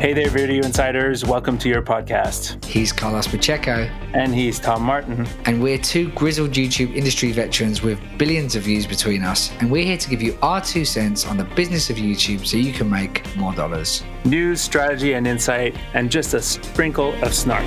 Hey 0.00 0.12
there, 0.12 0.28
Video 0.28 0.64
Insiders. 0.64 1.24
Welcome 1.24 1.56
to 1.58 1.68
your 1.68 1.80
podcast. 1.80 2.62
He's 2.64 2.92
Carlos 2.92 3.28
Pacheco. 3.28 3.88
And 4.12 4.34
he's 4.34 4.58
Tom 4.58 4.82
Martin. 4.82 5.24
And 5.44 5.62
we're 5.62 5.78
two 5.78 6.10
grizzled 6.10 6.50
YouTube 6.50 6.92
industry 6.96 7.30
veterans 7.30 7.80
with 7.80 8.00
billions 8.18 8.56
of 8.56 8.64
views 8.64 8.88
between 8.88 9.22
us. 9.22 9.52
And 9.60 9.70
we're 9.70 9.84
here 9.84 9.96
to 9.96 10.10
give 10.10 10.20
you 10.20 10.36
our 10.42 10.60
two 10.60 10.84
cents 10.84 11.24
on 11.28 11.36
the 11.36 11.44
business 11.44 11.90
of 11.90 11.96
YouTube 11.96 12.44
so 12.44 12.56
you 12.56 12.72
can 12.72 12.90
make 12.90 13.24
more 13.36 13.54
dollars. 13.54 14.02
News, 14.24 14.60
strategy, 14.60 15.12
and 15.12 15.28
insight, 15.28 15.76
and 15.94 16.10
just 16.10 16.34
a 16.34 16.42
sprinkle 16.42 17.12
of 17.22 17.32
snark. 17.32 17.64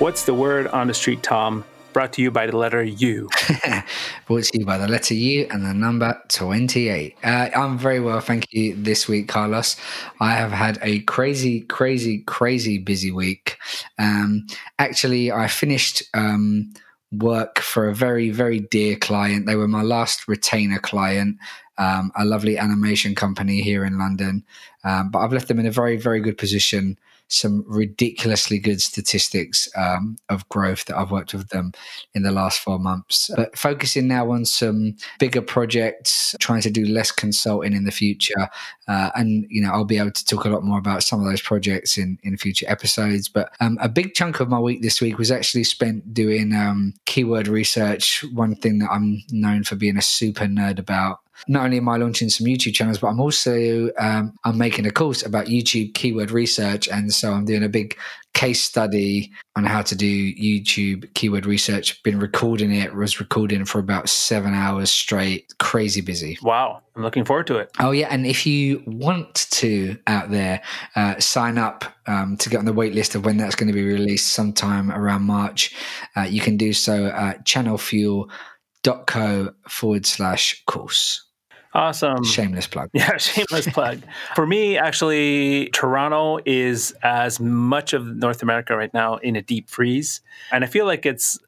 What's 0.00 0.24
the 0.24 0.32
word 0.34 0.68
on 0.68 0.86
the 0.86 0.94
street, 0.94 1.22
Tom? 1.22 1.62
Brought 1.98 2.12
to 2.12 2.22
you 2.22 2.30
by 2.30 2.46
the 2.46 2.56
letter 2.56 2.84
U. 2.84 3.28
brought 4.28 4.44
to 4.44 4.58
you 4.60 4.64
by 4.64 4.78
the 4.78 4.86
letter 4.86 5.14
U 5.14 5.48
and 5.50 5.66
the 5.66 5.74
number 5.74 6.16
28. 6.28 7.16
Uh, 7.24 7.48
I'm 7.56 7.76
very 7.76 7.98
well, 7.98 8.20
thank 8.20 8.46
you, 8.52 8.76
this 8.76 9.08
week, 9.08 9.26
Carlos. 9.26 9.74
I 10.20 10.34
have 10.34 10.52
had 10.52 10.78
a 10.80 11.00
crazy, 11.00 11.62
crazy, 11.62 12.18
crazy 12.20 12.78
busy 12.78 13.10
week. 13.10 13.58
Um, 13.98 14.46
actually, 14.78 15.32
I 15.32 15.48
finished. 15.48 16.04
Um, 16.14 16.72
work 17.10 17.58
for 17.58 17.88
a 17.88 17.94
very, 17.94 18.28
very 18.28 18.60
dear 18.60 18.94
client. 18.94 19.46
They 19.46 19.56
were 19.56 19.66
my 19.66 19.80
last 19.80 20.28
retainer 20.28 20.78
client, 20.78 21.38
um, 21.78 22.12
a 22.14 22.26
lovely 22.26 22.58
animation 22.58 23.14
company 23.14 23.62
here 23.62 23.82
in 23.82 23.98
London. 23.98 24.44
Um, 24.84 25.10
but 25.10 25.20
I've 25.20 25.32
left 25.32 25.48
them 25.48 25.58
in 25.58 25.64
a 25.64 25.70
very, 25.70 25.96
very 25.96 26.20
good 26.20 26.36
position 26.36 26.98
some 27.28 27.64
ridiculously 27.66 28.58
good 28.58 28.80
statistics 28.80 29.68
um, 29.76 30.16
of 30.28 30.48
growth 30.48 30.86
that 30.86 30.96
I've 30.96 31.10
worked 31.10 31.34
with 31.34 31.48
them 31.48 31.72
in 32.14 32.22
the 32.22 32.32
last 32.32 32.60
four 32.60 32.78
months. 32.78 33.30
But 33.36 33.56
focusing 33.56 34.08
now 34.08 34.30
on 34.30 34.44
some 34.44 34.96
bigger 35.18 35.42
projects, 35.42 36.34
trying 36.40 36.62
to 36.62 36.70
do 36.70 36.86
less 36.86 37.12
consulting 37.12 37.74
in 37.74 37.84
the 37.84 37.90
future, 37.90 38.48
uh, 38.88 39.10
and 39.14 39.46
you 39.50 39.62
know 39.62 39.70
I'll 39.70 39.84
be 39.84 39.98
able 39.98 40.10
to 40.10 40.24
talk 40.24 40.44
a 40.44 40.48
lot 40.48 40.64
more 40.64 40.78
about 40.78 41.02
some 41.02 41.20
of 41.20 41.26
those 41.26 41.42
projects 41.42 41.98
in 41.98 42.18
in 42.22 42.36
future 42.36 42.66
episodes. 42.68 43.28
But 43.28 43.52
um, 43.60 43.78
a 43.80 43.88
big 43.88 44.14
chunk 44.14 44.40
of 44.40 44.48
my 44.48 44.58
week 44.58 44.82
this 44.82 45.00
week 45.00 45.18
was 45.18 45.30
actually 45.30 45.64
spent 45.64 46.14
doing 46.14 46.54
um, 46.54 46.94
keyword 47.04 47.48
research. 47.48 48.24
One 48.32 48.54
thing 48.56 48.78
that 48.80 48.90
I'm 48.90 49.22
known 49.30 49.64
for 49.64 49.76
being 49.76 49.98
a 49.98 50.02
super 50.02 50.46
nerd 50.46 50.78
about 50.78 51.20
not 51.46 51.64
only 51.64 51.76
am 51.76 51.88
I 51.88 51.96
launching 51.96 52.28
some 52.30 52.46
YouTube 52.46 52.74
channels, 52.74 52.98
but 52.98 53.08
I'm 53.08 53.20
also 53.20 53.90
um, 53.98 54.34
I'm 54.44 54.58
making 54.58 54.86
a 54.86 54.90
course 54.90 55.24
about 55.24 55.46
YouTube 55.46 55.94
keyword 55.94 56.30
research, 56.30 56.88
and 56.88 57.12
so 57.12 57.32
I'm 57.32 57.44
doing 57.44 57.62
a 57.62 57.68
big 57.68 57.96
case 58.34 58.62
study 58.62 59.32
on 59.56 59.64
how 59.64 59.82
to 59.82 59.96
do 59.96 60.32
YouTube 60.34 61.12
keyword 61.14 61.44
research. 61.44 62.00
Been 62.02 62.20
recording 62.20 62.72
it, 62.72 62.94
was 62.94 63.18
recording 63.18 63.64
for 63.64 63.80
about 63.80 64.08
seven 64.08 64.54
hours 64.54 64.90
straight. 64.90 65.52
Crazy 65.58 66.00
busy. 66.00 66.38
Wow, 66.42 66.82
I'm 66.94 67.02
looking 67.02 67.24
forward 67.24 67.48
to 67.48 67.58
it. 67.58 67.70
Oh 67.80 67.90
yeah, 67.90 68.06
and 68.10 68.26
if 68.26 68.46
you 68.46 68.82
want 68.86 69.48
to 69.50 69.96
out 70.06 70.30
there, 70.30 70.62
uh, 70.94 71.18
sign 71.18 71.58
up 71.58 71.84
um, 72.06 72.36
to 72.36 72.48
get 72.48 72.58
on 72.58 72.64
the 72.64 72.72
wait 72.72 72.94
list 72.94 73.14
of 73.14 73.24
when 73.24 73.36
that's 73.36 73.56
going 73.56 73.66
to 73.66 73.72
be 73.72 73.84
released 73.84 74.32
sometime 74.32 74.92
around 74.92 75.22
March. 75.22 75.74
Uh, 76.16 76.22
you 76.22 76.40
can 76.40 76.56
do 76.56 76.72
so 76.72 77.06
at 77.06 77.44
channelfuel.co 77.44 79.50
forward 79.68 80.06
slash 80.06 80.62
course. 80.66 81.27
Awesome. 81.74 82.24
Shameless 82.24 82.66
plug. 82.66 82.90
Yeah, 82.92 83.16
shameless 83.18 83.68
plug. 83.68 84.02
For 84.34 84.46
me, 84.46 84.78
actually, 84.78 85.68
Toronto 85.72 86.38
is 86.46 86.94
as 87.02 87.40
much 87.40 87.92
of 87.92 88.06
North 88.06 88.42
America 88.42 88.76
right 88.76 88.92
now 88.94 89.16
in 89.16 89.36
a 89.36 89.42
deep 89.42 89.68
freeze. 89.68 90.20
And 90.50 90.64
I 90.64 90.66
feel 90.66 90.86
like 90.86 91.04
it's 91.04 91.38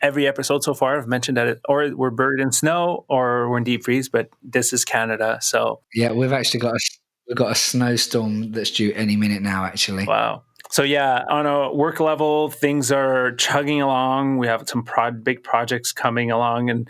every 0.00 0.26
episode 0.26 0.62
so 0.62 0.74
far 0.74 0.98
I've 0.98 1.08
mentioned 1.08 1.36
that 1.36 1.48
it, 1.48 1.60
or 1.68 1.90
we're 1.94 2.10
buried 2.10 2.40
in 2.40 2.52
snow 2.52 3.04
or 3.08 3.50
we're 3.50 3.58
in 3.58 3.64
deep 3.64 3.84
freeze, 3.84 4.08
but 4.08 4.28
this 4.42 4.72
is 4.72 4.84
Canada. 4.84 5.38
So 5.40 5.80
Yeah, 5.94 6.12
we've 6.12 6.32
actually 6.32 6.60
got 6.60 6.74
a 6.74 6.80
we've 7.26 7.36
got 7.36 7.50
a 7.50 7.54
snowstorm 7.54 8.52
that's 8.52 8.70
due 8.70 8.92
any 8.94 9.16
minute 9.16 9.42
now 9.42 9.64
actually. 9.64 10.06
Wow. 10.06 10.44
So 10.70 10.82
yeah, 10.82 11.24
on 11.28 11.46
a 11.46 11.72
work 11.72 11.98
level, 11.98 12.50
things 12.50 12.92
are 12.92 13.32
chugging 13.36 13.80
along. 13.80 14.38
We 14.38 14.46
have 14.46 14.68
some 14.68 14.82
prod, 14.82 15.24
big 15.24 15.42
projects 15.42 15.92
coming 15.92 16.30
along 16.30 16.70
and 16.70 16.88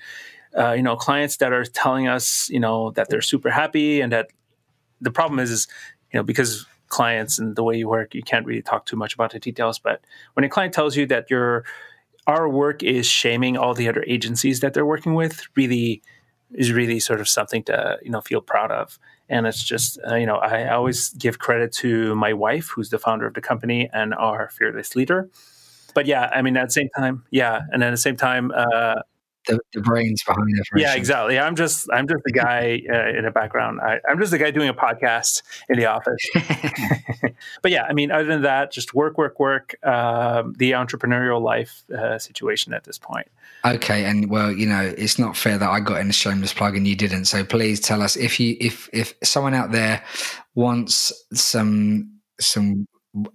uh, 0.56 0.72
you 0.72 0.82
know 0.82 0.96
clients 0.96 1.36
that 1.38 1.52
are 1.52 1.64
telling 1.64 2.08
us 2.08 2.48
you 2.50 2.60
know 2.60 2.90
that 2.92 3.08
they're 3.08 3.22
super 3.22 3.50
happy 3.50 4.00
and 4.00 4.12
that 4.12 4.28
the 5.00 5.10
problem 5.10 5.38
is, 5.38 5.50
is 5.50 5.68
you 6.12 6.18
know 6.18 6.22
because 6.24 6.66
clients 6.88 7.38
and 7.38 7.54
the 7.56 7.62
way 7.62 7.76
you 7.76 7.88
work 7.88 8.14
you 8.14 8.22
can't 8.22 8.46
really 8.46 8.62
talk 8.62 8.86
too 8.86 8.96
much 8.96 9.14
about 9.14 9.32
the 9.32 9.38
details. 9.38 9.78
But 9.78 10.00
when 10.34 10.44
a 10.44 10.48
client 10.48 10.72
tells 10.72 10.96
you 10.96 11.06
that 11.06 11.30
your 11.30 11.64
our 12.26 12.48
work 12.48 12.82
is 12.82 13.06
shaming 13.06 13.56
all 13.56 13.74
the 13.74 13.88
other 13.88 14.04
agencies 14.06 14.60
that 14.60 14.74
they're 14.74 14.86
working 14.86 15.14
with 15.14 15.46
really 15.54 16.02
is 16.52 16.72
really 16.72 16.98
sort 16.98 17.20
of 17.20 17.28
something 17.28 17.62
to 17.64 17.98
you 18.02 18.10
know 18.10 18.20
feel 18.20 18.40
proud 18.40 18.70
of. 18.70 18.98
And 19.28 19.46
it's 19.46 19.62
just 19.62 19.98
uh, 20.08 20.14
you 20.14 20.26
know 20.26 20.36
i 20.36 20.68
always 20.68 21.10
give 21.10 21.38
credit 21.38 21.72
to 21.72 22.14
my 22.14 22.32
wife 22.32 22.68
who's 22.68 22.90
the 22.90 22.98
founder 22.98 23.26
of 23.26 23.34
the 23.34 23.42
company 23.42 23.90
and 23.92 24.14
our 24.14 24.50
fearless 24.50 24.96
leader. 24.96 25.28
But 25.94 26.06
yeah 26.06 26.30
i 26.32 26.42
mean 26.42 26.56
at 26.56 26.68
the 26.68 26.72
same 26.72 26.88
time 26.96 27.24
yeah 27.30 27.62
and 27.72 27.82
at 27.82 27.90
the 27.90 27.96
same 27.96 28.16
time 28.16 28.52
uh, 28.54 29.02
the, 29.48 29.58
the 29.72 29.80
brains 29.80 30.22
behind 30.24 30.48
it. 30.50 30.66
Yeah, 30.76 30.94
exactly. 30.94 31.38
I'm 31.38 31.56
just 31.56 31.88
I'm 31.92 32.06
just 32.06 32.22
the 32.24 32.32
guy 32.32 32.82
uh, 32.88 33.18
in 33.18 33.24
the 33.24 33.30
background. 33.30 33.80
I, 33.80 33.98
am 34.08 34.18
just 34.18 34.30
the 34.30 34.38
guy 34.38 34.50
doing 34.50 34.68
a 34.68 34.74
podcast 34.74 35.42
in 35.68 35.78
the 35.78 35.86
office. 35.86 36.24
but 37.62 37.72
yeah, 37.72 37.84
I 37.84 37.92
mean, 37.92 38.10
other 38.10 38.24
than 38.24 38.42
that, 38.42 38.70
just 38.70 38.94
work, 38.94 39.18
work, 39.18 39.40
work. 39.40 39.74
Um, 39.84 40.54
the 40.58 40.72
entrepreneurial 40.72 41.40
life 41.40 41.82
uh, 41.90 42.18
situation 42.18 42.72
at 42.72 42.84
this 42.84 42.98
point. 42.98 43.28
Okay, 43.64 44.04
and 44.04 44.30
well, 44.30 44.52
you 44.52 44.66
know, 44.66 44.94
it's 44.96 45.18
not 45.18 45.36
fair 45.36 45.58
that 45.58 45.68
I 45.68 45.80
got 45.80 46.00
in 46.00 46.10
a 46.10 46.12
shameless 46.12 46.52
plug 46.52 46.76
and 46.76 46.86
you 46.86 46.94
didn't. 46.94 47.24
So 47.24 47.44
please 47.44 47.80
tell 47.80 48.02
us 48.02 48.16
if 48.16 48.38
you 48.38 48.56
if 48.60 48.88
if 48.92 49.14
someone 49.24 49.54
out 49.54 49.72
there 49.72 50.04
wants 50.54 51.12
some 51.32 52.12
some 52.40 52.86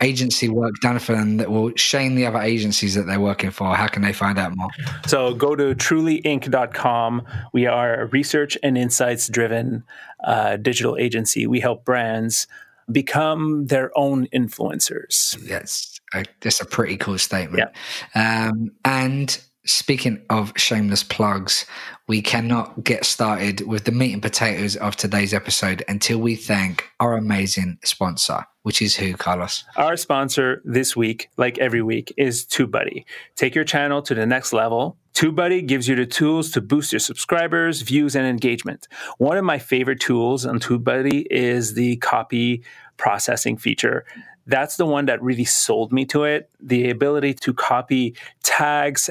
agency 0.02 0.50
work 0.50 0.74
done 0.82 1.00
for 1.00 1.14
them 1.14 1.38
that 1.38 1.52
will 1.52 1.72
shame 1.76 2.16
the 2.16 2.26
other 2.26 2.40
agencies 2.40 2.96
that 2.96 3.04
they're 3.04 3.20
working 3.20 3.52
for? 3.52 3.76
How 3.76 3.88
can 3.88 4.02
they 4.02 4.14
find 4.14 4.38
out 4.38 4.56
more? 4.56 4.70
So 5.08 5.34
go 5.34 5.56
to 5.56 5.76
trulyinc.com. 5.76 7.24
We 7.54 7.66
are 7.66 8.02
a 8.02 8.06
research 8.08 8.58
and 8.64 8.78
insights 8.78 9.28
driven 9.28 9.84
uh, 10.24 10.58
digital 10.58 10.98
agency. 10.98 11.48
We 11.48 11.60
help 11.60 11.86
brands 11.86 12.48
become 12.92 13.68
their 13.68 13.98
own 13.98 14.28
influencers. 14.28 15.38
Yes, 15.48 16.00
that's 16.42 16.62
a 16.62 16.66
pretty 16.66 16.98
cool 16.98 17.18
statement. 17.18 17.70
Yeah. 18.16 18.50
Um, 18.50 18.72
and 18.86 19.40
speaking 19.66 20.22
of 20.30 20.54
shameless 20.56 21.04
plugs, 21.04 21.66
we 22.08 22.22
cannot 22.22 22.84
get 22.84 23.06
started 23.06 23.66
with 23.66 23.86
the 23.86 23.92
meat 23.92 24.14
and 24.14 24.22
potatoes 24.22 24.76
of 24.76 24.96
today's 24.96 25.34
episode 25.34 25.84
until 25.88 26.20
we 26.20 26.36
thank 26.36 26.90
our 27.00 27.16
amazing 27.16 27.78
sponsor, 27.84 28.46
which 28.64 28.82
is 28.82 28.96
who, 28.98 29.14
Carlos? 29.14 29.64
Our 29.78 29.96
sponsor 29.96 30.62
this 30.66 30.96
week, 30.96 31.30
like 31.38 31.58
every 31.60 31.82
week, 31.82 32.14
is 32.18 32.46
TubeBuddy. 32.46 33.06
Take 33.36 33.56
your 33.56 33.64
channel 33.64 34.02
to 34.02 34.14
the 34.14 34.26
next 34.26 34.52
level. 34.52 34.98
TubeBuddy 35.14 35.66
gives 35.66 35.88
you 35.88 35.96
the 35.96 36.06
tools 36.06 36.52
to 36.52 36.62
boost 36.62 36.92
your 36.92 37.00
subscribers, 37.00 37.82
views, 37.82 38.16
and 38.16 38.28
engagement. 38.28 38.88
One 39.18 39.38
of 39.38 39.46
my 39.46 39.60
favorite 39.60 40.02
tools 40.02 40.46
on 40.46 40.60
TubeBuddy 40.60 41.28
is 41.30 41.76
the 41.76 41.98
copy 41.98 42.64
processing 42.98 43.58
feature 43.58 44.06
that's 44.46 44.78
the 44.78 44.86
one 44.86 45.06
that 45.06 45.22
really 45.22 45.46
sold 45.46 45.92
me 45.92 46.06
to 46.06 46.24
it. 46.24 46.50
The 46.60 46.90
ability 46.90 47.34
to 47.36 47.54
copy 47.54 48.16
tags, 48.44 49.10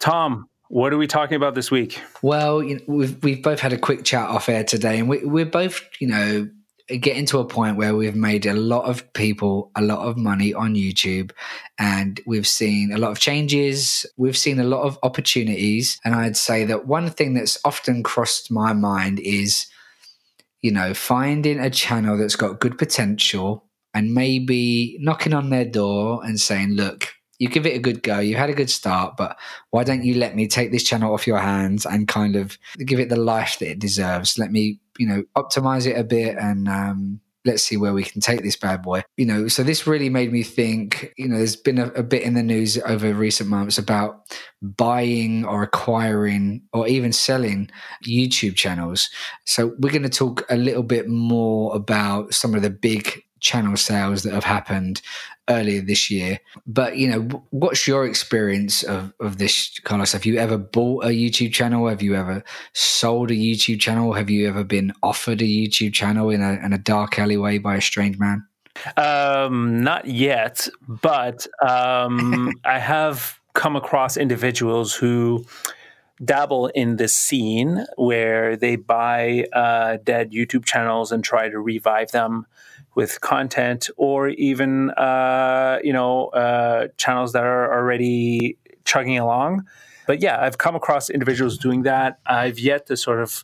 Tom, 0.00 0.48
what 0.74 0.92
are 0.92 0.98
we 0.98 1.06
talking 1.06 1.36
about 1.36 1.54
this 1.54 1.70
week? 1.70 2.00
Well, 2.20 2.60
you 2.60 2.74
know, 2.74 2.82
we've 2.88 3.22
we've 3.22 3.40
both 3.40 3.60
had 3.60 3.72
a 3.72 3.78
quick 3.78 4.02
chat 4.02 4.28
off 4.28 4.48
air 4.48 4.64
today, 4.64 4.98
and 4.98 5.08
we, 5.08 5.24
we're 5.24 5.46
both, 5.46 5.80
you 6.00 6.08
know, 6.08 6.48
getting 6.88 7.26
to 7.26 7.38
a 7.38 7.44
point 7.44 7.76
where 7.76 7.94
we've 7.94 8.16
made 8.16 8.44
a 8.44 8.54
lot 8.54 8.84
of 8.86 9.12
people 9.12 9.70
a 9.76 9.82
lot 9.82 10.00
of 10.00 10.16
money 10.16 10.52
on 10.52 10.74
YouTube 10.74 11.30
and 11.78 12.20
we've 12.26 12.46
seen 12.46 12.90
a 12.92 12.98
lot 12.98 13.12
of 13.12 13.20
changes. 13.20 14.04
We've 14.16 14.36
seen 14.36 14.58
a 14.58 14.64
lot 14.64 14.82
of 14.82 14.98
opportunities. 15.04 16.00
And 16.04 16.14
I'd 16.14 16.36
say 16.36 16.64
that 16.64 16.86
one 16.86 17.08
thing 17.08 17.34
that's 17.34 17.56
often 17.64 18.02
crossed 18.02 18.50
my 18.50 18.72
mind 18.72 19.20
is, 19.20 19.66
you 20.60 20.72
know, 20.72 20.92
finding 20.92 21.60
a 21.60 21.70
channel 21.70 22.18
that's 22.18 22.36
got 22.36 22.60
good 22.60 22.76
potential 22.78 23.64
and 23.94 24.12
maybe 24.12 24.98
knocking 25.00 25.32
on 25.34 25.50
their 25.50 25.64
door 25.64 26.22
and 26.24 26.38
saying, 26.38 26.72
look, 26.72 27.14
you 27.44 27.50
give 27.50 27.66
it 27.66 27.76
a 27.76 27.78
good 27.78 28.02
go. 28.02 28.20
You 28.20 28.36
had 28.36 28.48
a 28.48 28.54
good 28.54 28.70
start, 28.70 29.18
but 29.18 29.36
why 29.68 29.84
don't 29.84 30.02
you 30.02 30.14
let 30.14 30.34
me 30.34 30.48
take 30.48 30.72
this 30.72 30.82
channel 30.82 31.12
off 31.12 31.26
your 31.26 31.38
hands 31.38 31.84
and 31.84 32.08
kind 32.08 32.36
of 32.36 32.58
give 32.78 32.98
it 32.98 33.10
the 33.10 33.16
life 33.16 33.58
that 33.58 33.72
it 33.72 33.78
deserves? 33.78 34.38
Let 34.38 34.50
me, 34.50 34.80
you 34.98 35.06
know, 35.06 35.24
optimize 35.36 35.86
it 35.86 35.98
a 35.98 36.04
bit 36.04 36.38
and 36.38 36.66
um, 36.68 37.20
let's 37.44 37.62
see 37.62 37.76
where 37.76 37.92
we 37.92 38.02
can 38.02 38.22
take 38.22 38.42
this 38.42 38.56
bad 38.56 38.80
boy. 38.80 39.02
You 39.18 39.26
know, 39.26 39.46
so 39.48 39.62
this 39.62 39.86
really 39.86 40.08
made 40.08 40.32
me 40.32 40.42
think, 40.42 41.12
you 41.18 41.28
know, 41.28 41.36
there's 41.36 41.54
been 41.54 41.78
a, 41.78 41.88
a, 41.88 42.02
bit 42.02 42.22
in 42.22 42.32
the 42.32 42.42
news 42.42 42.78
over 42.78 43.12
recent 43.12 43.50
months 43.50 43.76
about 43.76 44.22
buying 44.62 45.44
or 45.44 45.62
acquiring 45.62 46.62
or 46.72 46.88
even 46.88 47.12
selling 47.12 47.70
YouTube 48.08 48.56
channels. 48.56 49.10
So 49.44 49.74
we're 49.78 49.92
going 49.92 50.02
to 50.02 50.08
talk 50.08 50.46
a 50.48 50.56
little 50.56 50.82
bit 50.82 51.08
more 51.08 51.76
about 51.76 52.32
some 52.32 52.54
of 52.54 52.62
the 52.62 52.70
big 52.70 53.22
channel 53.44 53.76
sales 53.76 54.22
that 54.22 54.32
have 54.32 54.44
happened 54.44 55.02
earlier 55.48 55.82
this 55.82 56.10
year. 56.10 56.40
But 56.66 56.96
you 56.96 57.08
know, 57.08 57.44
what's 57.50 57.86
your 57.86 58.06
experience 58.06 58.82
of 58.82 59.12
of 59.20 59.38
this, 59.38 59.78
Carlos? 59.84 60.12
Have 60.12 60.24
you 60.24 60.38
ever 60.38 60.58
bought 60.58 61.04
a 61.04 61.08
YouTube 61.08 61.52
channel? 61.52 61.86
Have 61.88 62.02
you 62.02 62.16
ever 62.16 62.42
sold 62.72 63.30
a 63.30 63.34
YouTube 63.34 63.80
channel? 63.80 64.14
Have 64.14 64.30
you 64.30 64.48
ever 64.48 64.64
been 64.64 64.92
offered 65.02 65.40
a 65.42 65.44
YouTube 65.44 65.92
channel 65.92 66.30
in 66.30 66.42
a 66.42 66.54
in 66.64 66.72
a 66.72 66.78
dark 66.78 67.18
alleyway 67.18 67.58
by 67.58 67.76
a 67.76 67.80
strange 67.80 68.18
man? 68.18 68.46
Um, 68.96 69.82
not 69.82 70.06
yet, 70.06 70.66
but 70.88 71.46
um, 71.62 72.50
I 72.64 72.78
have 72.78 73.38
come 73.52 73.76
across 73.76 74.16
individuals 74.16 74.94
who 74.94 75.44
dabble 76.24 76.68
in 76.68 76.96
this 76.96 77.14
scene 77.14 77.84
where 77.96 78.56
they 78.56 78.76
buy 78.76 79.46
uh, 79.52 79.98
dead 80.02 80.32
YouTube 80.32 80.64
channels 80.64 81.12
and 81.12 81.22
try 81.24 81.48
to 81.48 81.58
revive 81.58 82.10
them 82.12 82.46
with 82.94 83.20
content 83.20 83.90
or 83.96 84.28
even 84.28 84.90
uh, 84.90 85.78
you 85.82 85.92
know 85.92 86.28
uh, 86.28 86.88
channels 86.96 87.32
that 87.32 87.44
are 87.44 87.72
already 87.72 88.56
chugging 88.84 89.18
along. 89.18 89.66
But 90.06 90.20
yeah, 90.20 90.40
I've 90.40 90.58
come 90.58 90.76
across 90.76 91.08
individuals 91.08 91.58
doing 91.58 91.82
that. 91.82 92.18
I've 92.26 92.58
yet 92.58 92.86
to 92.86 92.96
sort 92.96 93.20
of 93.20 93.42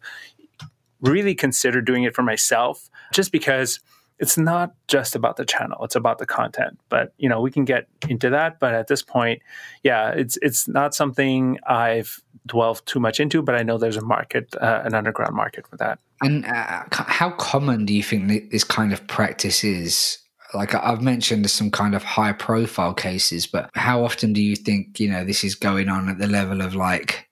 really 1.00 1.34
consider 1.34 1.80
doing 1.80 2.04
it 2.04 2.14
for 2.14 2.22
myself, 2.22 2.90
just 3.12 3.32
because 3.32 3.80
it's 4.18 4.36
not 4.36 4.74
just 4.86 5.16
about 5.16 5.36
the 5.36 5.44
channel; 5.44 5.82
it's 5.82 5.96
about 5.96 6.18
the 6.18 6.26
content. 6.26 6.78
But 6.88 7.14
you 7.16 7.28
know, 7.28 7.40
we 7.40 7.50
can 7.50 7.64
get 7.64 7.86
into 8.08 8.30
that. 8.30 8.60
But 8.60 8.74
at 8.74 8.88
this 8.88 9.02
point, 9.02 9.42
yeah, 9.82 10.10
it's 10.10 10.38
it's 10.42 10.68
not 10.68 10.94
something 10.94 11.58
I've 11.66 12.20
dwelled 12.46 12.82
too 12.86 13.00
much 13.00 13.20
into. 13.20 13.42
But 13.42 13.54
I 13.54 13.62
know 13.62 13.78
there's 13.78 13.96
a 13.96 14.04
market, 14.04 14.54
uh, 14.60 14.82
an 14.84 14.94
underground 14.94 15.34
market 15.34 15.66
for 15.66 15.76
that. 15.78 15.98
And 16.22 16.44
uh, 16.44 16.84
how 16.90 17.30
common 17.30 17.86
do 17.86 17.94
you 17.94 18.02
think 18.02 18.50
this 18.50 18.64
kind 18.64 18.92
of 18.92 19.06
practice 19.06 19.64
is? 19.64 20.18
Like 20.52 20.74
I've 20.74 21.02
mentioned 21.02 21.48
some 21.50 21.70
kind 21.70 21.94
of 21.94 22.02
high 22.02 22.32
profile 22.32 22.92
cases, 22.92 23.46
but 23.46 23.70
how 23.74 24.04
often 24.04 24.32
do 24.32 24.42
you 24.42 24.56
think, 24.56 24.98
you 24.98 25.08
know, 25.08 25.24
this 25.24 25.44
is 25.44 25.54
going 25.54 25.88
on 25.88 26.08
at 26.08 26.18
the 26.18 26.26
level 26.26 26.60
of 26.60 26.74
like 26.74 27.29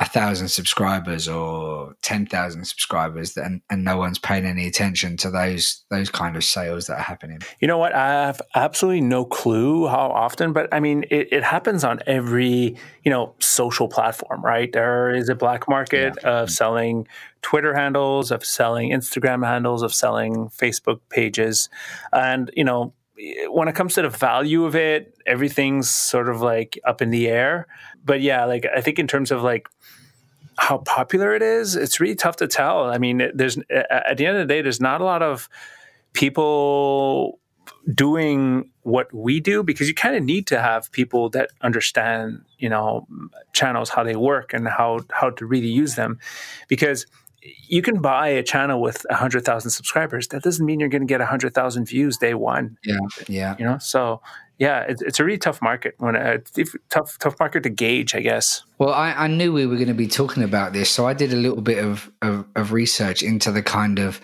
a 0.00 0.04
thousand 0.04 0.48
subscribers 0.48 1.26
or 1.26 1.96
10,000 2.02 2.64
subscribers 2.64 3.36
and, 3.36 3.62
and 3.68 3.82
no 3.82 3.96
one's 3.96 4.18
paying 4.18 4.44
any 4.44 4.66
attention 4.66 5.16
to 5.16 5.30
those 5.30 5.84
those 5.90 6.08
kind 6.08 6.36
of 6.36 6.44
sales 6.44 6.86
that 6.86 6.98
are 6.98 7.02
happening. 7.02 7.40
You 7.58 7.66
know 7.66 7.78
what? 7.78 7.92
I 7.94 8.08
have 8.08 8.40
absolutely 8.54 9.00
no 9.00 9.24
clue 9.24 9.88
how 9.88 10.08
often 10.10 10.52
but 10.52 10.72
i 10.72 10.80
mean 10.80 11.04
it, 11.10 11.32
it 11.32 11.42
happens 11.42 11.82
on 11.82 12.00
every 12.06 12.76
you 13.04 13.10
know 13.10 13.34
social 13.40 13.88
platform 13.88 14.44
right? 14.44 14.72
There 14.72 15.14
is 15.14 15.28
a 15.28 15.34
black 15.34 15.68
market 15.68 16.16
yeah. 16.22 16.42
of 16.42 16.50
selling 16.50 17.08
twitter 17.42 17.74
handles 17.74 18.30
of 18.30 18.44
selling 18.44 18.90
instagram 18.90 19.44
handles 19.44 19.82
of 19.82 19.92
selling 19.92 20.48
facebook 20.50 21.00
pages. 21.10 21.68
And 22.12 22.50
you 22.54 22.64
know 22.64 22.92
when 23.48 23.68
it 23.68 23.74
comes 23.74 23.94
to 23.94 24.02
the 24.02 24.08
value 24.08 24.64
of 24.64 24.76
it, 24.76 25.16
everything's 25.26 25.88
sort 25.90 26.28
of 26.28 26.40
like 26.40 26.78
up 26.84 27.02
in 27.02 27.10
the 27.10 27.28
air. 27.28 27.66
But 28.04 28.20
yeah, 28.20 28.44
like 28.44 28.66
I 28.74 28.80
think 28.80 28.98
in 28.98 29.06
terms 29.06 29.30
of 29.30 29.42
like 29.42 29.68
how 30.56 30.78
popular 30.78 31.34
it 31.34 31.42
is, 31.42 31.76
it's 31.76 32.00
really 32.00 32.14
tough 32.14 32.36
to 32.36 32.46
tell. 32.46 32.84
I 32.84 32.98
mean, 32.98 33.30
there's 33.34 33.58
at 33.70 34.16
the 34.16 34.26
end 34.26 34.36
of 34.36 34.46
the 34.46 34.52
day, 34.52 34.62
there's 34.62 34.80
not 34.80 35.00
a 35.00 35.04
lot 35.04 35.22
of 35.22 35.48
people 36.12 37.40
doing 37.94 38.70
what 38.82 39.12
we 39.12 39.40
do 39.40 39.62
because 39.62 39.88
you 39.88 39.94
kind 39.94 40.16
of 40.16 40.22
need 40.22 40.46
to 40.46 40.60
have 40.60 40.90
people 40.92 41.28
that 41.30 41.50
understand, 41.60 42.42
you 42.58 42.68
know, 42.68 43.06
channels 43.52 43.90
how 43.90 44.02
they 44.02 44.16
work 44.16 44.52
and 44.52 44.68
how 44.68 45.00
how 45.10 45.30
to 45.30 45.46
really 45.46 45.68
use 45.68 45.94
them 45.94 46.18
because 46.68 47.06
you 47.68 47.82
can 47.82 48.00
buy 48.00 48.28
a 48.28 48.42
channel 48.42 48.80
with 48.80 49.04
100,000 49.08 49.70
subscribers. 49.70 50.28
That 50.28 50.42
doesn't 50.42 50.64
mean 50.64 50.80
you're 50.80 50.88
going 50.88 51.02
to 51.02 51.06
get 51.06 51.20
100,000 51.20 51.84
views 51.84 52.16
day 52.16 52.34
one. 52.34 52.76
Yeah. 52.84 52.98
Yeah. 53.28 53.56
You 53.58 53.64
know, 53.64 53.78
so 53.78 54.20
yeah, 54.58 54.80
it's, 54.88 55.02
it's 55.02 55.20
a 55.20 55.24
really 55.24 55.38
tough 55.38 55.62
market 55.62 55.94
when 55.98 56.16
uh, 56.16 56.38
a 56.56 56.64
tough, 56.90 57.18
tough 57.18 57.38
market 57.38 57.62
to 57.62 57.70
gauge, 57.70 58.14
I 58.14 58.20
guess. 58.20 58.62
Well, 58.78 58.92
I, 58.92 59.12
I 59.12 59.26
knew 59.28 59.52
we 59.52 59.66
were 59.66 59.76
going 59.76 59.88
to 59.88 59.94
be 59.94 60.08
talking 60.08 60.42
about 60.42 60.72
this. 60.72 60.90
So 60.90 61.06
I 61.06 61.14
did 61.14 61.32
a 61.32 61.36
little 61.36 61.62
bit 61.62 61.82
of, 61.84 62.10
of, 62.22 62.44
of 62.56 62.72
research 62.72 63.22
into 63.22 63.52
the 63.52 63.62
kind 63.62 63.98
of 63.98 64.20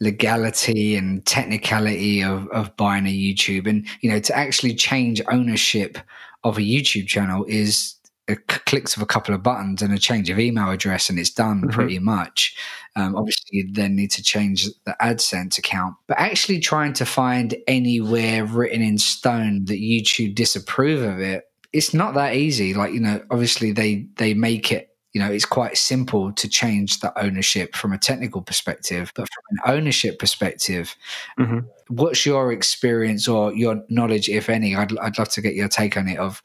legality 0.00 0.94
and 0.94 1.24
technicality 1.24 2.22
of, 2.22 2.48
of 2.48 2.76
buying 2.76 3.06
a 3.06 3.12
YouTube. 3.12 3.66
And, 3.66 3.86
you 4.00 4.10
know, 4.10 4.20
to 4.20 4.36
actually 4.36 4.74
change 4.74 5.22
ownership 5.30 5.98
of 6.44 6.58
a 6.58 6.62
YouTube 6.62 7.06
channel 7.06 7.44
is 7.48 7.94
clicks 8.36 8.96
of 8.96 9.02
a 9.02 9.06
couple 9.06 9.34
of 9.34 9.42
buttons 9.42 9.82
and 9.82 9.92
a 9.92 9.98
change 9.98 10.30
of 10.30 10.38
email 10.38 10.70
address 10.70 11.08
and 11.08 11.18
it's 11.18 11.30
done 11.30 11.62
mm-hmm. 11.62 11.70
pretty 11.70 11.98
much. 11.98 12.56
Um, 12.96 13.14
obviously, 13.14 13.58
you 13.58 13.72
then 13.72 13.94
need 13.94 14.10
to 14.12 14.22
change 14.22 14.66
the 14.84 14.96
AdSense 15.00 15.58
account. 15.58 15.94
But 16.06 16.18
actually 16.18 16.58
trying 16.60 16.92
to 16.94 17.06
find 17.06 17.54
anywhere 17.66 18.44
written 18.44 18.82
in 18.82 18.98
stone 18.98 19.64
that 19.66 19.78
YouTube 19.78 20.34
disapprove 20.34 21.02
of 21.02 21.20
it, 21.20 21.44
it's 21.72 21.94
not 21.94 22.14
that 22.14 22.34
easy. 22.34 22.74
Like, 22.74 22.92
you 22.92 23.00
know, 23.00 23.22
obviously 23.30 23.72
they 23.72 24.06
they 24.16 24.34
make 24.34 24.72
it 24.72 24.88
you 25.14 25.24
know, 25.24 25.32
it's 25.32 25.46
quite 25.46 25.76
simple 25.76 26.32
to 26.32 26.48
change 26.48 27.00
the 27.00 27.18
ownership 27.18 27.74
from 27.74 27.92
a 27.92 27.98
technical 27.98 28.42
perspective, 28.42 29.10
but 29.14 29.26
from 29.26 29.44
an 29.50 29.76
ownership 29.76 30.18
perspective, 30.18 30.94
mm-hmm. 31.38 31.60
what's 31.88 32.26
your 32.26 32.52
experience 32.52 33.26
or 33.26 33.52
your 33.54 33.82
knowledge, 33.88 34.28
if 34.28 34.50
any? 34.50 34.76
I'd, 34.76 34.96
I'd 34.98 35.18
love 35.18 35.30
to 35.30 35.40
get 35.40 35.54
your 35.54 35.68
take 35.68 35.96
on 35.96 36.08
it. 36.08 36.18
Of 36.18 36.42